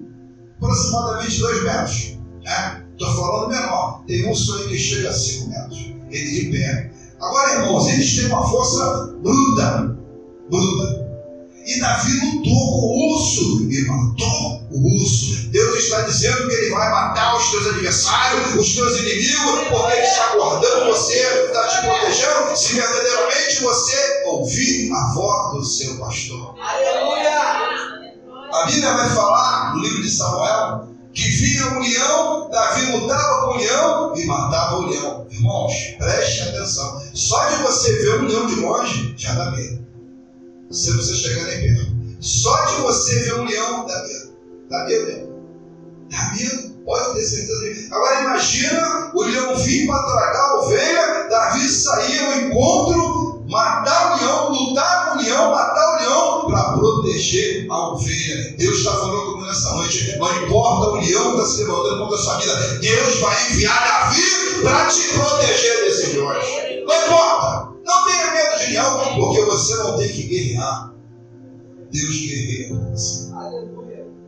aproximadamente 0.57 1.41
2 1.41 1.63
metros. 1.63 2.19
Estou 2.93 3.09
né? 3.09 3.17
falando 3.17 3.49
menor. 3.49 4.03
Tem 4.07 4.29
urso 4.29 4.55
aí 4.57 4.69
que 4.69 4.79
chega 4.79 5.11
a 5.11 5.13
5 5.13 5.49
metros. 5.49 5.79
Ele 6.11 6.31
de 6.31 6.51
pé. 6.51 6.91
Agora, 7.21 7.61
irmãos, 7.61 7.87
eles 7.89 8.17
têm 8.17 8.27
uma 8.27 8.49
força 8.49 9.15
bruta. 9.23 9.97
Bruta. 10.51 10.98
E 11.69 11.81
Davi 11.81 12.13
lutou 12.13 12.81
com 12.81 12.87
o 12.87 13.15
urso 13.15 13.71
e 13.71 13.85
matou 13.87 14.67
o 14.71 15.03
urso. 15.03 15.51
Deus 15.51 15.81
está 15.81 16.01
dizendo 16.01 16.49
que 16.49 16.55
ele 16.55 16.71
vai 16.71 16.91
matar 16.91 17.37
os 17.37 17.51
teus 17.51 17.67
adversários, 17.67 18.55
os 18.55 18.75
teus 18.75 18.99
inimigos, 19.01 19.69
porque 19.69 19.93
ele 19.93 20.07
está 20.07 20.35
guardando 20.35 20.87
você, 20.87 21.19
está 21.19 21.69
te 21.69 21.83
protegendo, 21.83 22.57
se 22.57 22.73
verdadeiramente 22.73 23.61
você 23.61 24.23
ouvir 24.29 24.91
a 24.95 25.13
voz 25.13 25.59
do 25.59 25.65
seu 25.67 25.99
pastor. 25.99 26.55
Aleluia! 26.59 27.39
A 28.51 28.65
Bíblia 28.65 28.95
vai 28.95 29.11
falar 29.11 29.75
no 29.75 29.83
livro 29.83 30.03
de 30.03 30.11
Samuel 30.11 30.89
que 31.13 31.29
vinha 31.29 31.67
um 31.67 31.81
leão, 31.81 32.49
Davi 32.51 32.93
lutava 32.93 33.43
com 33.43 33.51
o 33.51 33.57
leão 33.59 34.17
e 34.17 34.25
matava 34.25 34.77
o 34.77 34.87
leão. 34.87 35.27
Irmãos, 35.31 35.75
preste 35.99 36.45
atenção. 36.45 37.03
Só 37.13 37.45
de 37.51 37.63
você 37.63 37.93
ver 37.93 38.21
um 38.21 38.27
leão 38.27 38.47
de 38.47 38.55
longe 38.55 39.15
já 39.19 39.35
dá 39.35 39.51
medo 39.51 39.87
se 40.71 40.93
você 40.93 41.15
chegar 41.15 41.45
nem 41.45 41.61
perto. 41.61 41.99
Só 42.21 42.65
de 42.67 42.83
você 42.83 43.21
ver 43.21 43.35
um 43.35 43.45
leão 43.45 43.87
dá 43.87 44.03
medo. 44.03 44.29
Dá 44.69 44.85
medo, 44.85 45.07
né? 45.07 45.27
Dá 46.11 46.33
medo, 46.37 46.75
pode 46.85 47.15
ter 47.15 47.23
certeza. 47.23 47.95
Agora 47.95 48.21
imagina 48.23 49.13
o 49.15 49.23
leão 49.23 49.57
vir 49.57 49.87
para 49.87 50.03
tragar 50.03 50.41
a 50.41 50.55
ovelha, 50.61 51.29
Davi 51.31 51.69
sair 51.69 52.19
ao 52.21 52.41
encontro, 52.41 53.45
matar 53.49 54.13
o 54.13 54.25
leão, 54.25 54.53
lutar 54.53 55.11
com 55.11 55.19
o 55.19 55.23
leão, 55.23 55.51
matar 55.51 55.95
o 55.95 56.03
leão 56.03 56.47
para 56.47 56.73
proteger 56.73 57.67
a 57.71 57.89
ovelha. 57.91 58.57
Deus 58.59 58.79
está 58.79 58.93
falando 58.93 59.33
comigo 59.33 59.47
nessa 59.47 59.73
noite. 59.75 60.17
Não 60.19 60.43
importa 60.43 60.91
o 60.91 60.95
leão 60.97 61.37
que 61.37 61.43
está 61.43 61.47
se 61.47 61.59
levantando 61.65 61.99
contra 61.99 62.17
a 62.17 62.21
sua 62.21 62.39
vida, 62.39 62.79
Deus 62.81 63.21
vai 63.21 63.51
enviar 63.51 63.89
Davi 63.89 64.23
para 64.63 64.87
te 64.87 65.09
proteger 65.15 65.85
desse 65.85 66.01
desses 66.01 66.15
leões. 66.15 66.45
Não 66.85 67.07
importa. 67.07 67.78
Não 67.89 68.05
tenha 68.05 68.31
medo 68.33 68.59
de 68.59 68.73
leão, 68.73 69.15
porque 69.15 69.45
você 69.47 69.75
não 69.77 69.97
tem 69.97 70.09
que 70.09 70.23
guerrear. 70.25 70.95
Deus 71.91 72.17
guerreia 72.17 72.69
por 72.69 72.91
você. 72.91 73.33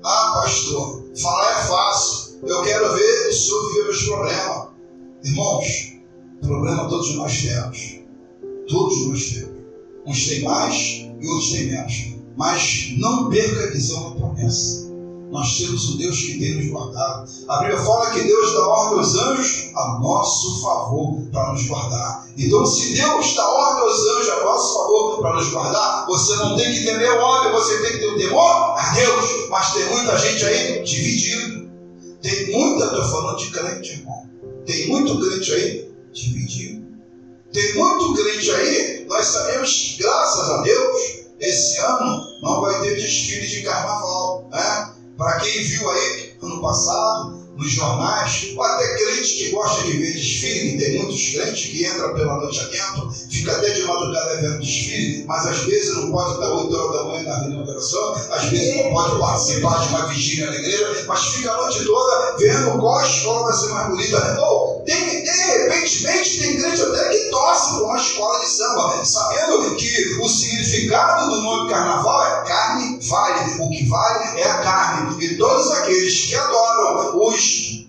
Ah, 0.03 0.33
pastor, 0.35 1.05
falar 1.21 1.51
é 1.61 1.67
fácil. 1.67 2.41
Eu 2.43 2.63
quero 2.63 2.95
ver 2.95 3.29
o 3.29 3.33
senhor 3.35 3.69
viver 3.69 3.85
meus 3.85 4.03
problemas. 4.05 4.69
Irmãos, 5.23 5.93
problema 6.41 6.89
todos 6.89 7.15
nós 7.17 7.43
temos. 7.43 8.01
Todos 8.67 9.07
nós 9.09 9.31
temos. 9.31 9.61
Uns 10.07 10.27
têm 10.27 10.43
mais 10.43 10.77
e 11.21 11.29
outros 11.29 11.53
têm 11.53 11.67
menos. 11.67 12.15
Mas 12.39 12.95
não 12.97 13.29
perca 13.29 13.65
a 13.65 13.71
visão 13.73 14.09
da 14.09 14.17
promessa. 14.17 14.90
Nós 15.31 15.59
temos 15.59 15.91
o 15.91 15.99
Deus 15.99 16.17
que 16.17 16.39
tem 16.39 16.57
nos 16.57 16.69
guardado. 16.71 17.31
A 17.49 17.59
Bíblia 17.59 17.79
fala 17.79 18.11
que 18.11 18.23
Deus 18.23 18.53
dá 18.53 18.67
ordem 18.67 18.99
aos 18.99 19.15
anjos 19.15 19.71
a 19.77 19.99
nosso 20.01 20.61
favor 20.61 21.23
para 21.31 21.53
nos 21.53 21.67
guardar. 21.67 22.29
Então, 22.37 22.67
se 22.67 22.95
Deus 22.95 23.35
dá 23.35 23.49
ordem 23.49 23.83
aos 23.83 24.01
anjos 24.01 24.29
a 24.31 24.45
nosso 24.45 24.75
favor 24.75 25.21
para 25.21 25.35
nos 25.35 25.49
guardar, 25.51 26.07
você 26.07 26.35
não 26.37 26.57
tem 26.57 26.73
que 26.73 26.85
temer 26.85 27.13
o 27.13 27.21
homem, 27.21 27.53
você 27.53 27.81
tem 27.81 27.93
que 27.93 27.99
ter 27.99 28.09
o 28.09 28.19
temor 28.19 28.75
a 28.77 28.93
Deus. 28.95 29.49
Mas 29.49 29.73
tem 29.73 29.87
muita 29.87 30.19
gente 30.19 30.45
aí 30.45 30.83
dividido. 30.83 31.71
Tem 32.21 32.51
muita, 32.51 32.87
estou 32.87 33.05
falando 33.05 33.39
de 33.39 33.51
crente, 33.51 33.93
irmão. 33.93 34.29
Tem 34.67 34.89
muito 34.89 35.19
crente 35.21 35.53
aí 35.53 35.91
dividido. 36.13 36.87
Tem 37.53 37.75
muito 37.75 38.15
crente 38.15 38.51
aí, 38.51 39.07
nós 39.09 39.27
sabemos 39.27 39.97
graças 39.99 40.51
a 40.51 40.63
Deus, 40.63 41.21
esse 41.41 41.79
ano 41.79 42.25
não 42.43 42.61
vai 42.61 42.81
ter 42.81 42.95
desfile 42.95 43.47
de 43.47 43.63
carnaval, 43.63 44.49
né? 44.53 44.93
Para 45.21 45.37
quem 45.37 45.63
viu 45.63 45.87
aí 45.91 46.33
ano 46.41 46.63
passado, 46.63 47.40
nos 47.61 47.73
jornais, 47.73 48.53
ou 48.57 48.63
até 48.63 48.97
crente 48.97 49.35
que 49.35 49.51
gosta 49.51 49.85
de 49.85 49.93
ver 49.99 50.13
desfile, 50.15 50.79
tem 50.79 50.99
muitos 50.99 51.33
crentes 51.33 51.67
que 51.71 51.87
entram 51.87 52.15
pela 52.15 52.37
noite 52.37 52.59
adentro, 52.59 53.13
fica 53.31 53.53
até 53.53 53.71
de 53.71 53.83
madrugada 53.83 54.41
vendo 54.41 54.61
desfile, 54.61 55.25
mas 55.27 55.47
às 55.47 55.59
vezes 55.61 55.95
não 55.97 56.11
pode 56.11 56.35
estar 56.35 56.53
8 56.53 56.75
horas 56.75 56.97
da 56.97 57.05
manhã 57.05 57.23
na 57.23 57.39
reunião 57.41 57.65
de 57.65 57.71
oração, 57.71 58.15
às 58.31 58.45
vezes 58.47 58.77
não 58.77 58.91
pode 58.91 59.19
participar 59.19 59.83
de 59.83 59.89
uma 59.89 60.07
vigília 60.07 60.47
na 60.47 60.57
igreja, 60.57 61.05
mas 61.07 61.21
fica 61.21 61.53
a 61.53 61.57
noite 61.59 61.85
toda 61.85 62.37
vendo 62.39 62.79
qual 62.79 62.99
a 62.99 63.07
escola 63.07 63.43
vai 63.45 63.53
ser 63.53 63.69
mais 63.69 63.89
bonita. 63.89 64.41
Ou, 64.41 64.83
tem, 64.87 65.23
de 65.23 65.31
repentemente, 65.31 66.41
tem 66.41 66.57
crente 66.57 66.83
até 66.83 67.09
que 67.11 67.31
torce 67.31 67.75
para 67.75 67.85
uma 67.85 67.97
escola 67.99 68.41
de 68.41 68.49
samba, 68.49 69.05
sabendo 69.05 69.77
que 69.77 70.19
o 70.23 70.29
significado 70.29 71.31
do 71.31 71.43
nome 71.43 71.71
carnaval 71.71 72.23
é 72.23 72.49
carne 72.49 72.99
vale, 73.03 73.63
o 73.63 73.71
que 73.71 73.87
vale 73.87 74.41
é 74.41 74.45
a 74.45 74.59
carne, 74.59 75.25
e 75.25 75.37
todos 75.37 75.71
aqueles 75.73 76.27
que 76.27 76.35
adoram 76.35 77.27
os 77.27 77.50
Deus 77.51 77.80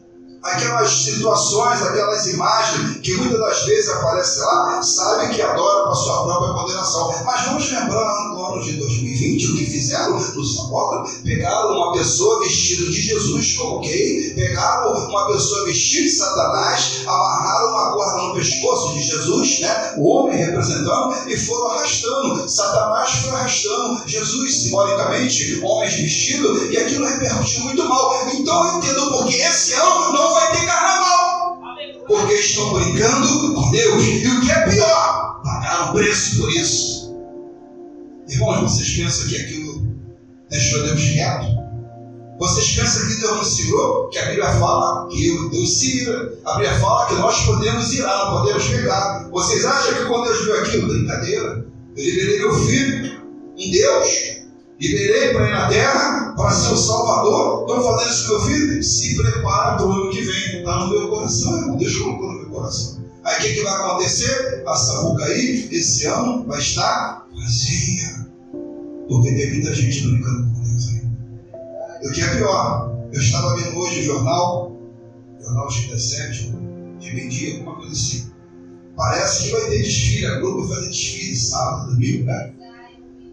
aquelas 0.43 0.89
situações, 1.03 1.81
aquelas 1.81 2.25
imagens 2.27 2.97
que 3.01 3.13
muitas 3.15 3.39
das 3.39 3.63
vezes 3.65 3.89
aparecem 3.89 4.43
lá, 4.43 4.81
sabem 4.81 5.29
que 5.29 5.41
adora 5.41 5.83
para 5.83 5.95
sua 5.95 6.23
própria 6.23 6.53
condenação. 6.53 7.13
Mas 7.25 7.45
vamos 7.45 7.71
lembrar 7.71 8.29
no 8.29 8.45
ano 8.45 8.63
de 8.63 8.73
2020 8.73 9.51
o 9.51 9.57
que 9.57 9.65
fizeram 9.65 10.13
no 10.13 10.45
sábado? 10.45 11.09
Pegaram 11.23 11.75
uma 11.75 11.93
pessoa 11.93 12.39
vestida 12.39 12.89
de 12.89 13.01
Jesus, 13.01 13.57
coloquei, 13.57 14.33
pegaram 14.33 14.93
uma 15.07 15.27
pessoa 15.27 15.65
vestida 15.65 16.03
de 16.03 16.11
Satanás, 16.11 17.01
amarraram 17.05 17.69
uma 17.69 17.91
corda 17.93 18.21
no 18.23 18.33
pescoço 18.33 18.93
de 18.93 19.03
Jesus, 19.03 19.59
né? 19.59 19.93
o 19.97 20.07
homem 20.09 20.37
representando, 20.37 21.15
e 21.27 21.37
foram 21.37 21.71
arrastando. 21.71 22.49
Satanás 22.49 23.11
foi 23.11 23.31
arrastando 23.31 24.01
Jesus, 24.07 24.55
simbolicamente, 24.55 25.59
homens 25.63 25.93
vestidos, 25.93 26.71
e 26.71 26.77
aquilo 26.77 27.05
repercutiu 27.05 27.61
muito 27.61 27.87
mal. 27.87 28.27
Então 28.33 28.67
eu 28.67 28.77
entendo 28.77 29.11
porque 29.11 29.35
esse 29.35 29.73
ano 29.73 30.13
não 30.13 30.30
vai 30.33 30.51
ter 30.51 30.65
carnaval. 30.65 31.59
Porque 32.07 32.33
estão 32.33 32.73
brincando 32.73 33.53
com 33.53 33.71
Deus. 33.71 34.03
E 34.03 34.27
o 34.27 34.41
que 34.41 34.51
é 34.51 34.69
pior, 34.69 35.41
pagaram 35.43 35.93
preço 35.93 36.41
por 36.41 36.51
isso. 36.51 37.15
Irmãos, 38.27 38.61
vocês 38.61 38.95
pensam 38.95 39.27
que 39.27 39.37
aquilo 39.37 39.87
deixou 40.49 40.83
Deus 40.83 41.01
quieto? 41.01 41.61
Vocês 42.39 42.75
pensam 42.75 43.07
que 43.07 43.21
Deus 43.21 43.35
não 43.35 43.43
se 43.43 43.67
irou? 43.67 44.09
Que 44.09 44.17
a 44.17 44.25
Bíblia 44.25 44.51
fala 44.53 45.07
que 45.09 45.49
Deus 45.49 45.77
se 45.77 46.01
ira. 46.01 46.33
A 46.45 46.53
Bíblia 46.53 46.79
fala 46.79 47.07
que 47.07 47.15
nós 47.15 47.45
podemos 47.45 47.93
irar, 47.93 48.25
não 48.25 48.39
podemos 48.39 48.67
pegar. 48.67 49.29
Vocês 49.29 49.63
acham 49.63 49.93
que 49.93 50.05
quando 50.05 50.23
Deus 50.23 50.43
viu 50.43 50.59
aquilo? 50.59 50.87
Brincadeira. 50.87 51.65
Eu 51.95 52.03
liberei 52.03 52.39
meu 52.39 52.53
filho, 52.65 53.21
um 53.57 53.71
Deus, 53.71 54.40
Liberei 54.81 55.31
para 55.31 55.47
ir 55.47 55.51
na 55.51 55.67
terra, 55.67 56.33
para 56.35 56.49
ser 56.49 56.73
o 56.73 56.77
Salvador. 56.77 57.61
Estou 57.61 57.83
fazendo 57.83 58.11
isso 58.11 58.27
com 58.27 58.33
meu 58.33 58.41
filho. 58.41 58.83
Se 58.83 59.15
prepara 59.15 59.77
para 59.77 59.85
o 59.85 59.91
ano 59.91 60.09
que 60.09 60.21
vem. 60.21 60.57
Está 60.57 60.79
no 60.79 60.89
meu 60.89 61.09
coração, 61.09 61.55
irmão. 61.55 61.77
Deixa 61.77 61.99
eu 61.99 62.03
colocar 62.05 62.33
no 62.33 62.39
meu 62.39 62.49
coração. 62.49 63.03
Aí 63.23 63.37
o 63.37 63.41
que, 63.41 63.53
que 63.53 63.61
vai 63.61 63.73
acontecer? 63.73 64.63
A 64.65 64.75
Sapucaí, 64.75 65.69
esse 65.71 66.07
ano, 66.07 66.43
vai 66.47 66.57
estar 66.57 67.27
vazia. 67.31 68.27
Porque 69.07 69.31
tem 69.35 69.51
muita 69.51 69.75
gente 69.75 70.01
brincando 70.01 70.51
com 70.51 70.63
Deus 70.63 70.87
ainda. 70.89 72.01
E 72.01 72.07
o 72.07 72.11
que 72.11 72.21
é 72.21 72.35
pior? 72.37 72.91
Eu 73.13 73.21
estava 73.21 73.55
vendo 73.57 73.77
hoje 73.77 73.99
o 73.99 74.03
jornal, 74.03 74.81
jornal 75.39 75.67
de 75.67 75.87
17, 75.89 76.55
de 76.97 77.13
meio-dia, 77.13 77.57
alguma 77.57 77.75
coisa 77.75 77.91
assim. 77.91 78.31
Parece 78.97 79.43
que 79.43 79.51
vai 79.51 79.61
ter 79.69 79.83
desfile. 79.83 80.25
A 80.25 80.39
Globo 80.39 80.67
vai 80.67 80.77
fazer 80.77 80.89
desfile 80.89 81.35
sábado, 81.35 81.91
domingo, 81.91 82.25
né? 82.25 82.53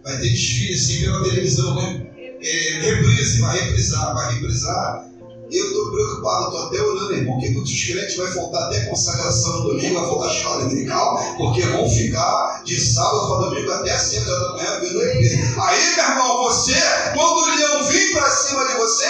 Vai 0.04 0.16
ter 0.18 0.28
desfile 0.28 0.74
assim 0.74 1.00
pela 1.00 1.22
televisão, 1.24 1.74
né? 1.74 2.06
É, 2.40 2.80
reprise, 2.80 3.40
vai 3.40 3.58
reprisar, 3.58 4.14
vai 4.14 4.34
reprisar. 4.34 5.08
Eu 5.50 5.66
estou 5.66 5.90
preocupado, 5.90 6.44
estou 6.44 6.66
até 6.66 6.82
orando, 6.82 7.14
irmão, 7.14 7.40
que 7.40 7.48
muitos 7.48 7.84
crentes 7.84 8.16
vai 8.16 8.30
faltar 8.32 8.64
até 8.64 8.80
consagração 8.84 9.61
no 9.61 9.68
domingo, 9.70 9.94
vai 9.94 10.08
faltar 10.08 10.37
escola 10.37 10.64
dominical, 10.64 11.37
porque 11.38 11.62
vão 11.62 11.88
ficar 11.88 12.62
de 12.64 12.78
sábado 12.78 13.28
para 13.28 13.48
domingo 13.48 13.72
até 13.72 13.98
7 13.98 14.28
horas 14.28 14.42
da 14.42 14.52
manhã 14.52 14.80
vendo 14.80 14.98
reprise. 15.00 15.37
Aí, 15.58 15.96
meu 15.96 16.04
irmão, 16.04 16.42
você, 16.44 16.74
quando 17.14 17.38
o 17.38 17.56
leão 17.56 17.84
vir 17.84 18.12
para 18.12 18.30
cima 18.30 18.66
de 18.66 18.74
você, 18.74 19.06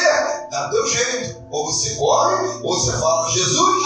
dá 0.51 0.69
teu 0.71 0.87
jeito. 0.87 1.43
Ou 1.51 1.67
você 1.67 1.97
corre, 1.97 2.61
ou 2.63 2.79
você 2.79 2.93
fala, 2.93 3.31
Jesus, 3.31 3.85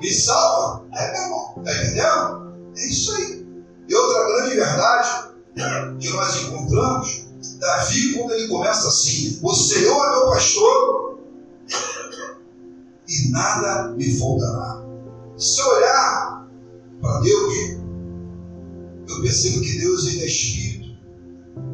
me 0.00 0.10
salva. 0.10 0.86
É, 0.94 1.12
meu 1.12 1.22
irmão, 1.22 1.54
tá 1.62 1.72
entendendo? 1.74 2.54
É 2.78 2.88
isso 2.88 3.14
aí. 3.14 3.46
E 3.86 3.94
outra 3.94 4.24
grande 4.26 4.56
verdade, 4.56 5.33
que 5.54 6.08
nós 6.10 6.42
encontramos, 6.42 7.26
Davi, 7.58 8.14
quando 8.14 8.32
ele 8.32 8.48
começa 8.48 8.88
assim: 8.88 9.38
O 9.42 9.54
Senhor 9.54 10.04
é 10.04 10.10
meu 10.10 10.26
pastor 10.26 11.18
e 13.08 13.30
nada 13.30 13.92
me 13.92 14.18
faltará. 14.18 14.84
Se 15.36 15.60
eu 15.60 15.68
olhar 15.68 16.48
para 17.00 17.20
Deus, 17.20 17.54
eu 19.08 19.22
percebo 19.22 19.60
que 19.60 19.78
Deus 19.78 20.06
ele 20.06 20.22
é 20.22 20.26
Espírito, 20.26 20.96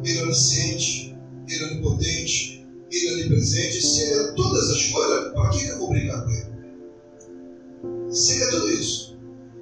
Ele 0.03 0.19
é 0.19 0.23
onisciente, 0.23 1.17
Ele 1.47 1.63
é 1.63 1.67
onipotente, 1.67 2.67
Ele 2.91 3.07
é 3.07 3.13
onipresente. 3.13 3.81
Se 3.81 4.01
Ele 4.01 4.13
é 4.13 4.31
todas 4.33 4.69
as 4.69 4.85
coisas, 4.87 5.33
para 5.33 5.49
que 5.49 5.67
eu 5.67 5.79
vou 5.79 5.89
brincar 5.89 6.23
com 6.23 6.29
Ele? 6.29 6.51
Se 8.13 8.33
Ele 8.33 8.43
é 8.43 8.49
tudo 8.49 8.71
isso. 8.71 9.10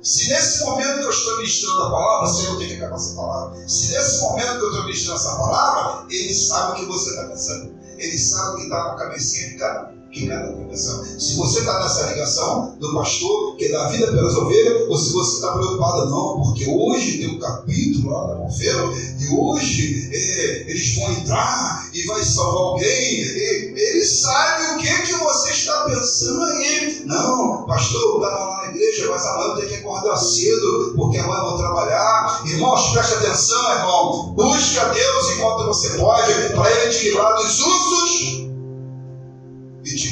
Se 0.09 0.27
nesse 0.27 0.65
momento 0.65 1.01
que 1.01 1.05
eu 1.05 1.09
estou 1.11 1.37
ministrando 1.37 1.83
a 1.83 1.91
palavra, 1.91 2.33
Senhor 2.33 2.57
tem 2.57 2.67
que 2.67 2.77
com 2.79 2.95
essa 2.95 3.13
palavra. 3.13 3.69
Se 3.69 3.93
nesse 3.93 4.21
momento 4.21 4.57
que 4.57 4.63
eu 4.63 4.69
estou 4.69 4.83
ministrando 4.85 5.19
essa 5.19 5.35
palavra, 5.35 6.07
Ele 6.09 6.33
sabe 6.33 6.71
o 6.71 6.75
que 6.77 6.85
você 6.85 7.09
está 7.11 7.27
pensando. 7.27 7.79
Ele 7.95 8.17
sabe 8.17 8.49
o 8.49 8.55
que 8.55 8.63
está 8.63 8.83
na 8.85 8.95
cabecinha 8.95 9.49
de 9.49 9.57
cada 9.59 9.98
que 10.11 10.27
cada 10.27 10.51
ligação. 10.51 11.03
Se 11.19 11.35
você 11.35 11.59
está 11.59 11.79
nessa 11.79 12.07
ligação 12.07 12.75
do 12.79 12.93
pastor 12.93 13.55
que 13.57 13.69
dá 13.69 13.89
vida 13.89 14.07
pelas 14.07 14.35
ovelhas, 14.35 14.89
ou 14.89 14.97
se 14.97 15.11
você 15.11 15.35
está 15.35 15.51
preocupado, 15.53 16.09
não, 16.09 16.41
porque 16.41 16.65
hoje 16.67 17.19
tem 17.19 17.35
um 17.35 17.39
capítulo 17.39 18.11
lá 18.11 18.27
da 18.27 18.35
Confeiro, 18.35 18.93
e 19.19 19.27
hoje 19.27 20.09
é, 20.11 20.71
eles 20.71 20.95
vão 20.95 21.11
entrar 21.11 21.89
e 21.93 22.03
vai 22.05 22.23
salvar 22.23 22.61
alguém, 22.61 23.21
e, 23.21 23.73
ele 23.75 24.05
sabe 24.05 24.75
o 24.75 24.77
que, 24.79 25.01
que 25.03 25.13
você 25.13 25.51
está 25.51 25.85
pensando 25.85 26.43
aí. 26.43 27.03
Não, 27.05 27.65
pastor, 27.65 28.21
estava 28.21 28.45
lá 28.45 28.63
na 28.63 28.69
igreja, 28.71 29.07
mas 29.09 29.25
amanhã 29.25 29.49
eu 29.49 29.55
tenho 29.57 29.69
que 29.69 29.75
acordar 29.75 30.17
cedo, 30.17 30.93
porque 30.95 31.17
amanhã 31.17 31.39
eu 31.39 31.49
vou 31.49 31.57
trabalhar. 31.57 32.43
Irmãos, 32.45 32.91
preste 32.91 33.13
atenção, 33.15 33.71
irmão. 33.71 34.33
Busca 34.33 34.85
Deus 34.89 35.31
enquanto 35.31 35.67
você 35.67 35.89
pode, 35.97 36.33
para 36.53 36.71
Ele 36.71 36.91
te 36.91 37.05
livrar 37.05 37.35
dos 37.35 37.59
usos 37.59 38.38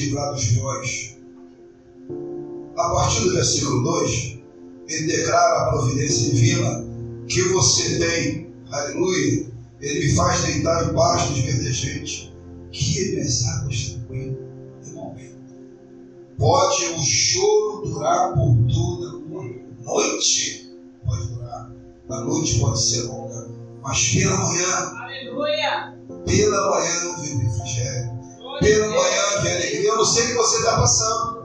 e 0.08 0.10
te 0.10 0.10
livrar 0.10 0.34
dos 0.34 0.56
leões. 0.56 1.17
A 2.78 2.89
partir 2.89 3.24
do 3.24 3.34
versículo 3.34 3.84
2, 3.84 4.39
ele 4.88 5.08
declara 5.08 5.62
a 5.62 5.70
providência 5.72 6.34
divina 6.34 6.86
que 7.28 7.41
você 7.50 8.00
tem. 8.00 8.54
Aleluia. 8.72 9.48
Ele 9.82 10.06
me 10.06 10.15
faz 10.15 10.41
deitar 10.43 10.89
embaixo 10.89 11.34
dos 11.34 11.39
verdejentes. 11.41 12.32
Que 12.72 13.12
minhas 13.12 13.46
águas 13.46 13.89
tranquilas. 13.89 14.38
Irmãos, 14.86 15.22
pode 16.38 16.86
o 16.86 17.04
choro 17.04 17.86
durar 17.86 18.34
por 18.34 18.56
toda 18.74 19.17
uma 19.17 19.43
noite. 19.84 20.72
Pode 21.06 21.28
durar. 21.28 21.72
A 22.10 22.22
noite 22.22 22.60
pode 22.60 22.82
ser 22.82 23.04
longa. 23.04 23.50
Mas 23.82 24.10
pela 24.13 24.38
manhã. 24.38 24.76
Aleluia. 25.02 25.98
Pela 26.26 26.70
manhã 26.70 27.22
vem 27.22 27.36
o 27.36 27.39
refrigério 27.39 28.07
pela 28.60 28.88
manhã 28.88 29.41
vem 29.41 29.54
alegria. 29.54 29.89
Eu 29.89 29.98
não 29.98 30.06
sei 30.06 30.26
o 30.26 30.28
que 30.28 30.34
você 30.34 30.58
está 30.58 30.78
passando. 30.78 31.38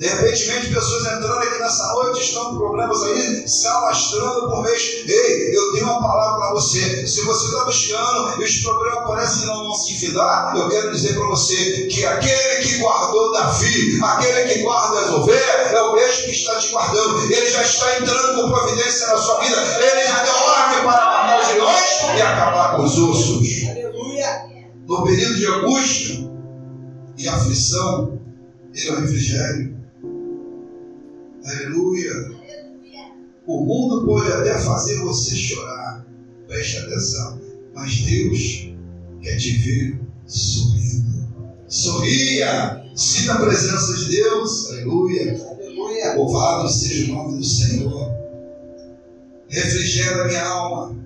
De 0.00 0.08
repente, 0.08 0.72
pessoas 0.72 1.02
entrando 1.02 1.38
aqui 1.40 1.58
nessa 1.58 1.86
noite 1.92 2.22
estão 2.22 2.44
com 2.46 2.56
problemas 2.56 3.02
aí, 3.02 3.46
se 3.46 3.66
alastrando 3.66 4.48
por 4.48 4.62
mês. 4.62 5.04
Ei, 5.06 5.54
eu 5.54 5.72
tenho 5.74 5.84
uma 5.84 6.00
palavra 6.00 6.38
para 6.38 6.54
você. 6.54 7.06
Se 7.06 7.20
você 7.20 7.44
está 7.44 7.64
buscando 7.66 8.40
e 8.40 8.44
os 8.44 8.62
problemas 8.62 9.06
parecem 9.06 9.46
não, 9.46 9.64
não 9.64 9.74
se 9.74 9.92
fidar, 9.98 10.56
eu 10.56 10.70
quero 10.70 10.90
dizer 10.90 11.12
para 11.16 11.26
você 11.26 11.86
que 11.88 12.06
aquele 12.06 12.62
que 12.62 12.78
guardou 12.78 13.30
Davi, 13.30 14.00
aquele 14.02 14.48
que 14.48 14.62
guarda 14.62 15.00
as 15.00 15.10
ovelhas, 15.10 15.70
é 15.70 15.82
o 15.82 15.94
mesmo 15.94 16.24
que 16.24 16.30
está 16.30 16.56
te 16.58 16.68
guardando. 16.68 17.30
Ele 17.30 17.50
já 17.50 17.60
está 17.60 17.98
entrando 17.98 18.40
com 18.40 18.50
providência 18.50 19.06
na 19.06 19.18
sua 19.18 19.38
vida. 19.40 19.56
Ele 19.56 20.08
já 20.08 20.22
deu 20.22 20.34
ordem 20.34 20.78
para 20.78 21.04
matar 21.04 21.40
os 21.42 21.48
leões 21.48 22.16
e 22.16 22.22
acabar 22.22 22.76
com 22.76 22.84
os 22.84 22.98
ossos. 22.98 23.68
Aleluia. 23.68 24.46
No 24.88 25.04
período 25.04 25.34
de 25.34 25.46
angústia 25.46 26.29
e 27.20 27.28
aflição, 27.28 28.18
ele 28.74 28.88
é 28.88 28.92
o 28.92 29.00
refrigério. 29.00 29.76
Aleluia. 31.44 32.12
O 33.46 33.62
mundo 33.62 34.06
pode 34.06 34.32
até 34.32 34.58
fazer 34.58 35.00
você 35.00 35.36
chorar. 35.36 36.06
Preste 36.48 36.78
atenção. 36.78 37.38
Mas 37.74 37.94
Deus 38.02 38.72
quer 39.20 39.36
te 39.36 39.50
ver 39.58 40.00
sorrindo. 40.26 41.28
Sorria. 41.68 42.86
Sinta 42.96 43.34
a 43.34 43.40
presença 43.40 43.96
de 43.98 44.16
Deus. 44.16 44.70
Aleluia. 44.70 45.46
Aleluia. 45.50 46.14
Louvado 46.16 46.70
seja 46.70 47.12
o 47.12 47.16
nome 47.16 47.38
do 47.38 47.44
Senhor. 47.44 48.10
Refrigera 49.48 50.26
minha 50.26 50.46
alma. 50.46 50.96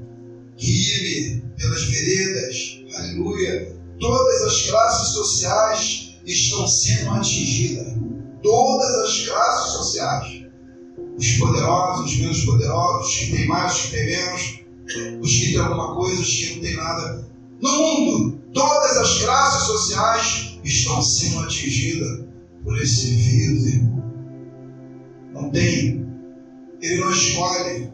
Guie-me 0.56 1.42
pelas 1.58 1.82
veredas. 1.84 2.84
Aleluia. 2.94 3.74
Todas 3.98 4.42
as 4.42 4.66
classes 4.66 5.08
sociais 5.08 6.03
estão 6.24 6.66
sendo 6.66 7.10
atingidas 7.10 7.94
todas 8.42 8.94
as 8.96 9.26
classes 9.26 9.72
sociais. 9.72 10.44
Os 11.16 11.32
poderosos, 11.38 12.12
os 12.12 12.18
menos 12.18 12.44
poderosos, 12.44 13.08
os 13.08 13.16
que 13.16 13.36
têm 13.36 13.46
mais, 13.46 13.72
os 13.72 13.80
que 13.82 13.90
têm 13.90 14.06
menos, 14.06 14.64
os 15.20 15.30
que 15.30 15.52
têm 15.52 15.60
alguma 15.60 15.94
coisa, 15.94 16.20
os 16.20 16.28
que 16.28 16.54
não 16.54 16.62
têm 16.62 16.76
nada. 16.76 17.28
No 17.60 17.72
mundo, 17.72 18.42
todas 18.52 18.96
as 18.98 19.22
classes 19.22 19.66
sociais 19.66 20.58
estão 20.62 21.02
sendo 21.02 21.40
atingidas 21.40 22.24
por 22.62 22.80
esse 22.80 23.14
vírus, 23.14 23.66
irmão. 23.66 24.04
Não 25.32 25.50
tem. 25.50 26.04
Ele 26.80 27.00
não 27.00 27.10
escolhe 27.10 27.92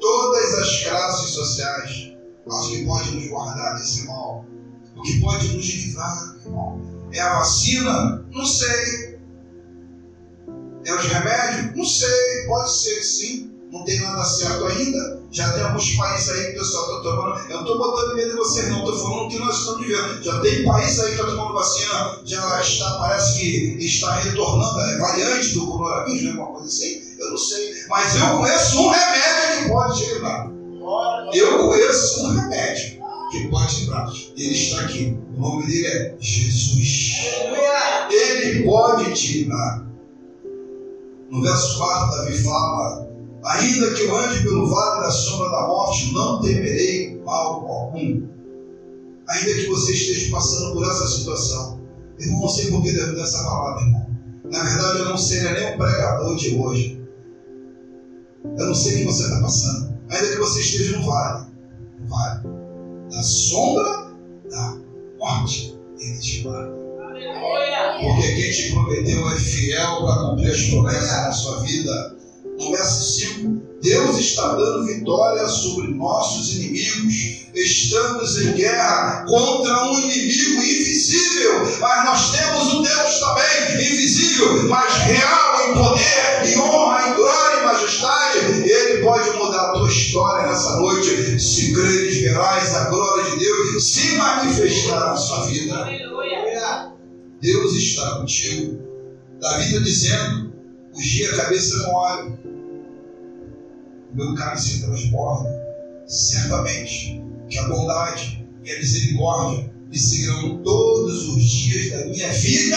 todas 0.00 0.54
as 0.54 0.84
classes 0.84 1.30
sociais. 1.30 2.12
Mas 2.46 2.66
o 2.66 2.70
que 2.70 2.84
pode 2.84 3.10
nos 3.12 3.28
guardar 3.28 3.76
desse 3.76 4.06
mal? 4.06 4.44
O 4.96 5.02
que 5.02 5.20
pode 5.20 5.54
nos 5.54 5.64
livrar, 5.64 6.36
irmão? 6.44 6.81
É 7.12 7.20
a 7.20 7.38
vacina? 7.38 8.24
Não 8.32 8.44
sei. 8.44 9.18
É 10.84 10.94
os 10.94 11.04
remédios? 11.04 11.76
Não 11.76 11.84
sei, 11.84 12.46
pode 12.46 12.72
ser 12.72 12.94
que 12.96 13.04
sim. 13.04 13.52
Não 13.70 13.84
tem 13.84 14.00
nada 14.00 14.24
certo 14.24 14.64
ainda. 14.66 15.22
Já 15.30 15.50
tem 15.52 15.62
alguns 15.62 15.94
países 15.96 16.28
aí 16.28 16.52
que 16.52 16.56
o 16.56 16.58
pessoal 16.58 16.84
está 16.84 17.02
tomando. 17.02 17.38
Eu 17.50 17.56
não 17.56 17.60
estou 17.60 17.78
botando 17.78 18.14
medo 18.14 18.30
de 18.30 18.36
vocês, 18.36 18.68
não. 18.68 18.78
Estou 18.80 18.98
falando 18.98 19.30
que 19.30 19.38
nós 19.38 19.58
estamos 19.58 19.86
vivendo. 19.86 20.22
Já 20.22 20.40
tem 20.40 20.64
países 20.64 21.00
aí 21.00 21.06
que 21.06 21.12
estão 21.12 21.26
tá 21.26 21.36
tomando 21.36 21.54
vacina, 21.54 22.20
já 22.24 22.60
está, 22.60 22.90
parece 22.98 23.38
que 23.38 23.84
está 23.84 24.14
retornando. 24.16 24.80
É 24.80 24.98
variante 24.98 25.54
do 25.54 25.66
coronavírus, 25.66 26.22
né? 26.22 26.32
Uma 26.32 26.52
coisa 26.52 26.66
assim. 26.66 27.02
Eu 27.18 27.30
não 27.30 27.38
sei. 27.38 27.74
Mas 27.88 28.14
eu 28.14 28.38
conheço 28.38 28.78
um 28.78 28.90
remédio 28.90 29.62
que 29.62 29.68
pode 29.70 29.98
te 29.98 30.12
livrar. 30.12 30.50
Eu 31.32 31.58
conheço 31.58 32.26
um 32.26 32.28
remédio 32.34 32.91
que 33.32 33.48
pode 33.48 33.74
te 33.74 33.80
livrar. 33.80 34.12
Ele 34.36 34.52
está 34.52 34.82
aqui. 34.82 35.18
O 35.34 35.40
nome 35.40 35.66
dele 35.66 35.86
é 35.86 36.14
Jesus. 36.20 37.16
Ele 38.10 38.64
pode 38.64 39.12
te 39.14 39.38
livrar. 39.38 39.86
No 41.30 41.40
verso 41.40 41.78
4, 41.78 42.16
Davi 42.16 42.42
fala: 42.42 43.08
Ainda 43.44 43.94
que 43.94 44.02
eu 44.02 44.16
ande 44.16 44.42
pelo 44.42 44.68
vale 44.68 45.00
da 45.00 45.10
sombra 45.10 45.50
da 45.50 45.66
morte, 45.66 46.12
não 46.12 46.42
temerei 46.42 47.20
mal 47.24 47.66
algum. 47.66 48.28
Ainda 49.28 49.54
que 49.54 49.66
você 49.66 49.92
esteja 49.92 50.30
passando 50.30 50.74
por 50.74 50.86
essa 50.86 51.08
situação. 51.08 51.80
Eu 52.20 52.30
não 52.32 52.48
sei 52.48 52.70
por 52.70 52.82
que 52.82 52.92
devo 52.92 53.16
dessa 53.16 53.42
palavra, 53.42 53.82
irmão. 53.82 54.06
Na 54.44 54.62
verdade, 54.62 54.98
eu 54.98 55.04
não 55.06 55.16
seria 55.16 55.52
nem 55.52 55.74
o 55.74 55.78
pregador 55.78 56.36
de 56.36 56.54
hoje. 56.54 57.02
Eu 58.44 58.66
não 58.66 58.74
sei 58.74 58.96
o 58.96 58.98
que 58.98 59.04
você 59.12 59.24
está 59.24 59.40
passando. 59.40 59.98
Ainda 60.10 60.28
que 60.28 60.38
você 60.38 60.60
esteja 60.60 60.98
no 60.98 61.06
vale, 61.06 61.46
no 61.98 62.06
vale 62.06 62.51
da 63.12 63.22
sombra 63.22 64.10
da 64.50 64.78
morte, 65.18 65.78
ele 66.00 66.18
te 66.18 66.40
guarda. 66.40 66.82
Porque 68.00 68.34
quem 68.34 68.50
te 68.50 68.72
prometeu 68.72 69.30
é 69.30 69.38
fiel 69.38 70.00
para 70.00 70.30
cumprir 70.30 70.50
as 70.50 70.62
promessas 70.62 71.22
na 71.22 71.32
sua 71.32 71.60
vida. 71.60 72.16
No 72.58 72.70
verso 72.70 73.20
5, 73.20 73.62
Deus 73.82 74.18
está 74.18 74.54
dando 74.54 74.86
vitória 74.86 75.48
sobre 75.48 75.88
nossos 75.94 76.54
inimigos. 76.54 77.42
Estamos 77.54 78.38
em 78.40 78.52
guerra 78.52 79.24
contra 79.26 79.84
um 79.84 79.98
inimigo 80.00 80.62
invisível, 80.62 81.78
mas 81.80 82.04
nós 82.04 82.30
temos 82.30 82.74
um 82.74 82.82
Deus 82.82 83.20
também 83.20 83.86
invisível, 83.86 84.68
mas 84.68 84.94
real 84.94 85.68
em 85.68 85.74
poder, 85.74 86.46
em 86.46 86.58
honra, 86.58 87.08
em 87.08 87.14
glória 87.14 87.60
e 87.60 87.64
majestade. 87.64 88.38
Ele 88.70 89.02
pode 89.02 89.30
mudar 89.36 89.70
a 89.70 89.72
tua 89.72 89.88
história 89.88 90.48
nessa 90.48 90.76
noite. 90.76 91.40
Se 91.40 91.72
creres, 91.72 92.18
verás 92.18 92.74
a 92.74 92.84
glória 92.90 93.30
de 93.30 93.38
Deus 93.38 93.92
se 93.92 94.12
manifestar 94.12 95.00
na 95.00 95.16
sua 95.16 95.46
vida. 95.46 95.88
Deus 97.40 97.74
está 97.74 98.18
contigo. 98.18 98.80
Davi 99.40 99.64
está 99.64 99.78
dizendo: 99.80 100.41
ungi 100.94 101.26
a 101.26 101.36
cabeça 101.36 101.84
com 101.84 101.90
óleo, 101.92 102.38
o 104.12 104.16
meu 104.16 104.34
cálice 104.34 104.82
transborda. 104.82 105.50
Certamente 106.06 107.22
que 107.48 107.58
a 107.58 107.68
bondade 107.68 108.46
e 108.64 108.70
a 108.70 108.78
misericórdia 108.78 109.72
me 109.88 109.98
seguirão 109.98 110.62
todos 110.62 111.28
os 111.28 111.42
dias 111.42 111.90
da 111.90 112.06
minha 112.06 112.28
vida. 112.32 112.76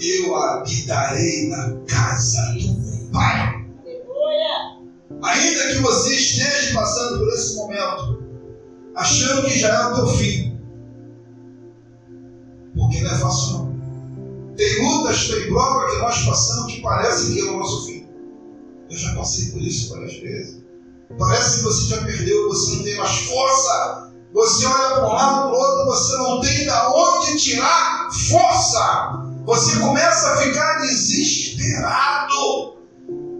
Eu 0.00 0.36
habitarei 0.36 1.48
na 1.48 1.74
casa 1.86 2.54
do 2.54 3.10
Pai. 3.10 3.66
Ainda 5.22 5.68
que 5.68 5.78
você 5.80 6.14
esteja 6.14 6.74
passando 6.74 7.18
por 7.18 7.28
esse 7.28 7.56
momento, 7.56 8.22
achando 8.94 9.46
que 9.46 9.58
já 9.58 9.68
é 9.68 9.86
o 9.86 9.94
teu 9.96 10.08
fim, 10.08 10.58
porque 12.76 13.00
não 13.00 13.10
é 13.10 13.18
fácil 13.18 13.52
não. 13.52 13.67
Tem 14.58 14.82
lutas, 14.82 15.28
tem 15.28 15.46
provas 15.46 15.94
que 15.94 16.00
nós 16.00 16.24
passamos 16.26 16.74
que 16.74 16.80
parece 16.82 17.32
que 17.32 17.40
é 17.40 17.44
o 17.44 17.58
nosso 17.58 17.86
fim. 17.86 18.08
Eu 18.90 18.98
já 18.98 19.14
passei 19.14 19.52
por 19.52 19.62
isso 19.62 19.94
várias 19.94 20.16
vezes. 20.16 20.58
Parece 21.16 21.58
que 21.58 21.62
você 21.62 21.86
já 21.86 22.02
perdeu, 22.02 22.48
você 22.48 22.74
não 22.74 22.82
tem 22.82 22.96
mais 22.96 23.18
força. 23.18 24.12
Você 24.32 24.66
olha 24.66 24.96
para 24.96 25.06
um 25.06 25.12
lado, 25.12 25.48
para 25.48 25.52
o 25.52 25.54
outro, 25.54 25.86
você 25.86 26.16
não 26.16 26.40
tem 26.40 26.64
de 26.64 26.70
onde 26.70 27.38
tirar 27.38 28.08
força. 28.28 29.22
Você 29.46 29.78
começa 29.78 30.32
a 30.32 30.36
ficar 30.38 30.80
desesperado. 30.80 32.77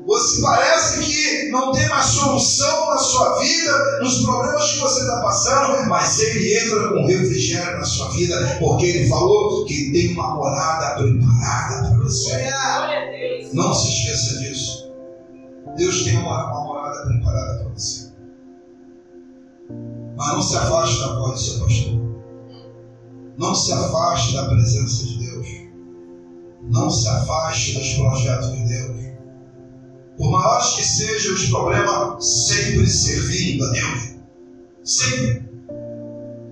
Você 0.08 0.40
parece 0.40 1.00
que 1.04 1.50
não 1.50 1.70
tem 1.70 1.86
mais 1.86 2.06
solução 2.06 2.88
na 2.88 2.96
sua 2.96 3.38
vida, 3.40 4.00
nos 4.00 4.22
problemas 4.22 4.72
que 4.72 4.78
você 4.78 5.00
está 5.02 5.20
passando, 5.20 5.86
mas 5.86 6.18
ele 6.20 6.56
entra 6.56 6.88
com 6.88 7.06
refrigério 7.06 7.76
na 7.76 7.84
sua 7.84 8.08
vida, 8.12 8.56
porque 8.58 8.86
ele 8.86 9.06
falou 9.06 9.66
que 9.66 9.92
tem 9.92 10.14
uma 10.14 10.34
morada 10.34 10.96
preparada 10.96 11.88
para 11.90 11.98
você. 11.98 12.50
Não 13.52 13.74
se 13.74 13.88
esqueça 13.88 14.38
disso. 14.38 14.90
Deus 15.76 16.02
tem 16.04 16.16
uma, 16.16 16.52
uma 16.52 16.64
morada 16.64 17.06
preparada 17.06 17.58
para 17.64 17.68
você. 17.74 18.10
Mas 20.16 20.32
não 20.32 20.42
se 20.42 20.56
afaste 20.56 21.00
da 21.00 21.18
voz 21.18 21.32
do 21.32 21.38
seu 21.38 21.60
pastor. 21.60 22.00
Não 23.36 23.54
se 23.54 23.72
afaste 23.74 24.32
da 24.32 24.46
presença 24.46 25.04
de 25.04 25.18
Deus. 25.18 25.46
Não 26.62 26.90
se 26.90 27.06
afaste 27.08 27.74
dos 27.74 27.92
projetos 27.92 28.52
de 28.52 28.68
Deus 28.68 29.07
por 30.18 30.30
maiores 30.30 30.74
que 30.74 30.84
sejam 30.84 31.34
os 31.34 31.46
problemas, 31.46 32.26
sempre 32.26 32.86
servindo 32.88 33.64
a 33.64 33.68
Deus. 33.70 34.00
Sempre. 34.82 35.48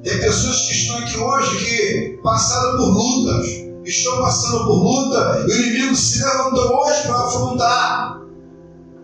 Tem 0.05 0.20
pessoas 0.20 0.66
que 0.66 0.72
estão 0.72 0.98
aqui 0.98 1.18
hoje 1.18 1.64
que 1.64 2.20
passaram 2.22 2.76
por 2.76 2.90
lutas, 2.90 3.46
estão 3.85 4.18
passando 4.18 4.64
por 4.66 4.83
luta, 4.85 5.44
e 5.48 5.52
o 5.52 5.57
inimigo 5.57 5.96
se 5.96 6.22
levantou 6.22 6.76
hoje 6.76 7.02
para 7.02 7.24
afrontar. 7.24 8.20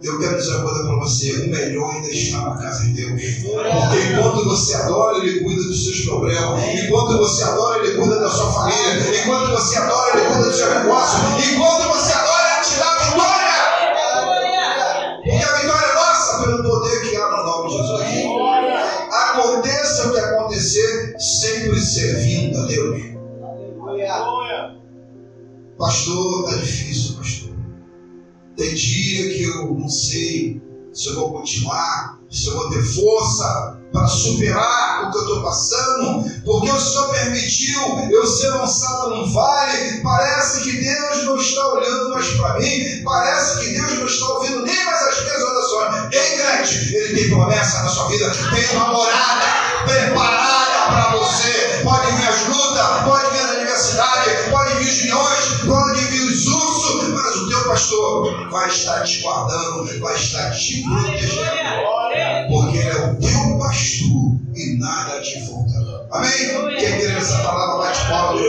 Eu 0.00 0.18
quero 0.18 0.36
dizer 0.36 0.56
uma 0.56 0.64
coisa 0.64 0.84
para 0.84 0.96
você: 0.96 1.32
o 1.32 1.50
melhor 1.50 1.94
ainda 1.94 2.10
está 2.10 2.40
na 2.40 2.56
casa 2.56 2.84
de 2.84 2.92
Deus. 2.92 3.10
Porque 3.42 4.12
enquanto 4.12 4.44
você 4.44 4.74
adora, 4.74 5.18
Ele 5.18 5.40
cuida 5.40 5.62
dos 5.62 5.84
seus 5.84 6.00
problemas. 6.06 6.60
Enquanto 6.74 7.18
você 7.18 7.42
adora, 7.44 7.84
Ele 7.84 7.96
cuida 7.98 8.20
da 8.20 8.30
sua 8.30 8.52
família. 8.52 9.22
Enquanto 9.22 9.50
você 9.50 9.76
adora, 9.78 10.18
Ele 10.18 10.26
cuida 10.26 10.50
do 10.50 10.56
seu 10.56 10.74
negócio. 10.74 11.18
Enquanto 11.52 11.88
você 11.88 12.12
adora, 12.12 12.21
Deus. 22.74 23.02
Pastor, 25.78 26.44
está 26.44 26.56
difícil, 26.60 27.16
pastor. 27.16 27.56
Tem 28.56 28.74
dia 28.74 29.34
que 29.34 29.42
eu 29.44 29.74
não 29.74 29.88
sei 29.88 30.62
se 30.92 31.08
eu 31.08 31.14
vou 31.16 31.32
continuar, 31.32 32.18
se 32.30 32.46
eu 32.46 32.54
vou 32.54 32.70
ter 32.70 32.82
força 32.82 33.78
para 33.92 34.06
superar 34.06 35.04
o 35.04 35.10
que 35.10 35.18
eu 35.18 35.22
estou 35.22 35.42
passando, 35.42 36.24
porque 36.44 36.70
o 36.70 36.80
Senhor 36.80 37.10
permitiu 37.10 37.80
eu 38.10 38.26
ser 38.26 38.48
lançado 38.50 39.10
num 39.10 39.32
vale. 39.32 40.00
Parece 40.02 40.62
que 40.62 40.72
Deus 40.72 41.24
não 41.24 41.36
está 41.36 41.68
olhando 41.74 42.10
mais 42.10 42.28
para 42.28 42.58
mim, 42.58 43.02
parece 43.04 43.60
que 43.60 43.70
Deus 43.72 43.94
não 43.98 44.06
está 44.06 44.28
ouvindo 44.28 44.62
nem 44.62 44.84
mais 44.84 45.02
as 45.02 45.22
minhas 45.22 45.42
orações. 45.42 46.14
Ei, 46.14 46.38
crente, 46.38 46.94
Ele 46.94 47.20
tem 47.20 47.30
promessa 47.30 47.82
na 47.82 47.88
sua 47.88 48.08
vida, 48.08 48.30
tem 48.30 48.76
uma 48.76 48.92
morada 48.92 49.44
preparada 49.84 50.71
para 50.86 51.10
você. 51.16 51.80
Pode 51.82 52.12
vir 52.12 52.28
as 52.28 52.46
lutas, 52.46 53.02
pode 53.04 53.30
vir 53.30 53.40
a 53.40 53.52
universidade, 53.52 54.30
pode 54.50 54.74
vir 54.74 54.88
os 54.88 55.02
leões, 55.04 55.44
pode 55.66 56.00
vir 56.06 56.22
os 56.22 56.46
ursos, 56.46 57.08
mas 57.08 57.36
o 57.36 57.48
teu 57.48 57.64
pastor 57.64 58.50
vai 58.50 58.68
estar 58.68 59.02
te 59.02 59.20
guardando, 59.20 60.00
vai 60.00 60.14
estar 60.14 60.50
te 60.50 60.82
protegendo, 60.82 61.82
porque 62.48 62.78
Ele 62.78 62.88
é 62.88 62.96
o 62.96 63.16
teu 63.16 63.58
pastor 63.58 64.36
e 64.54 64.78
nada 64.78 65.20
te 65.20 65.46
faltará. 65.46 66.02
Amém? 66.12 66.76
Quem 66.78 66.98
quer 66.98 67.16
essa 67.16 67.38
palavra, 67.38 67.86
bate 67.86 68.06
palma. 68.08 68.40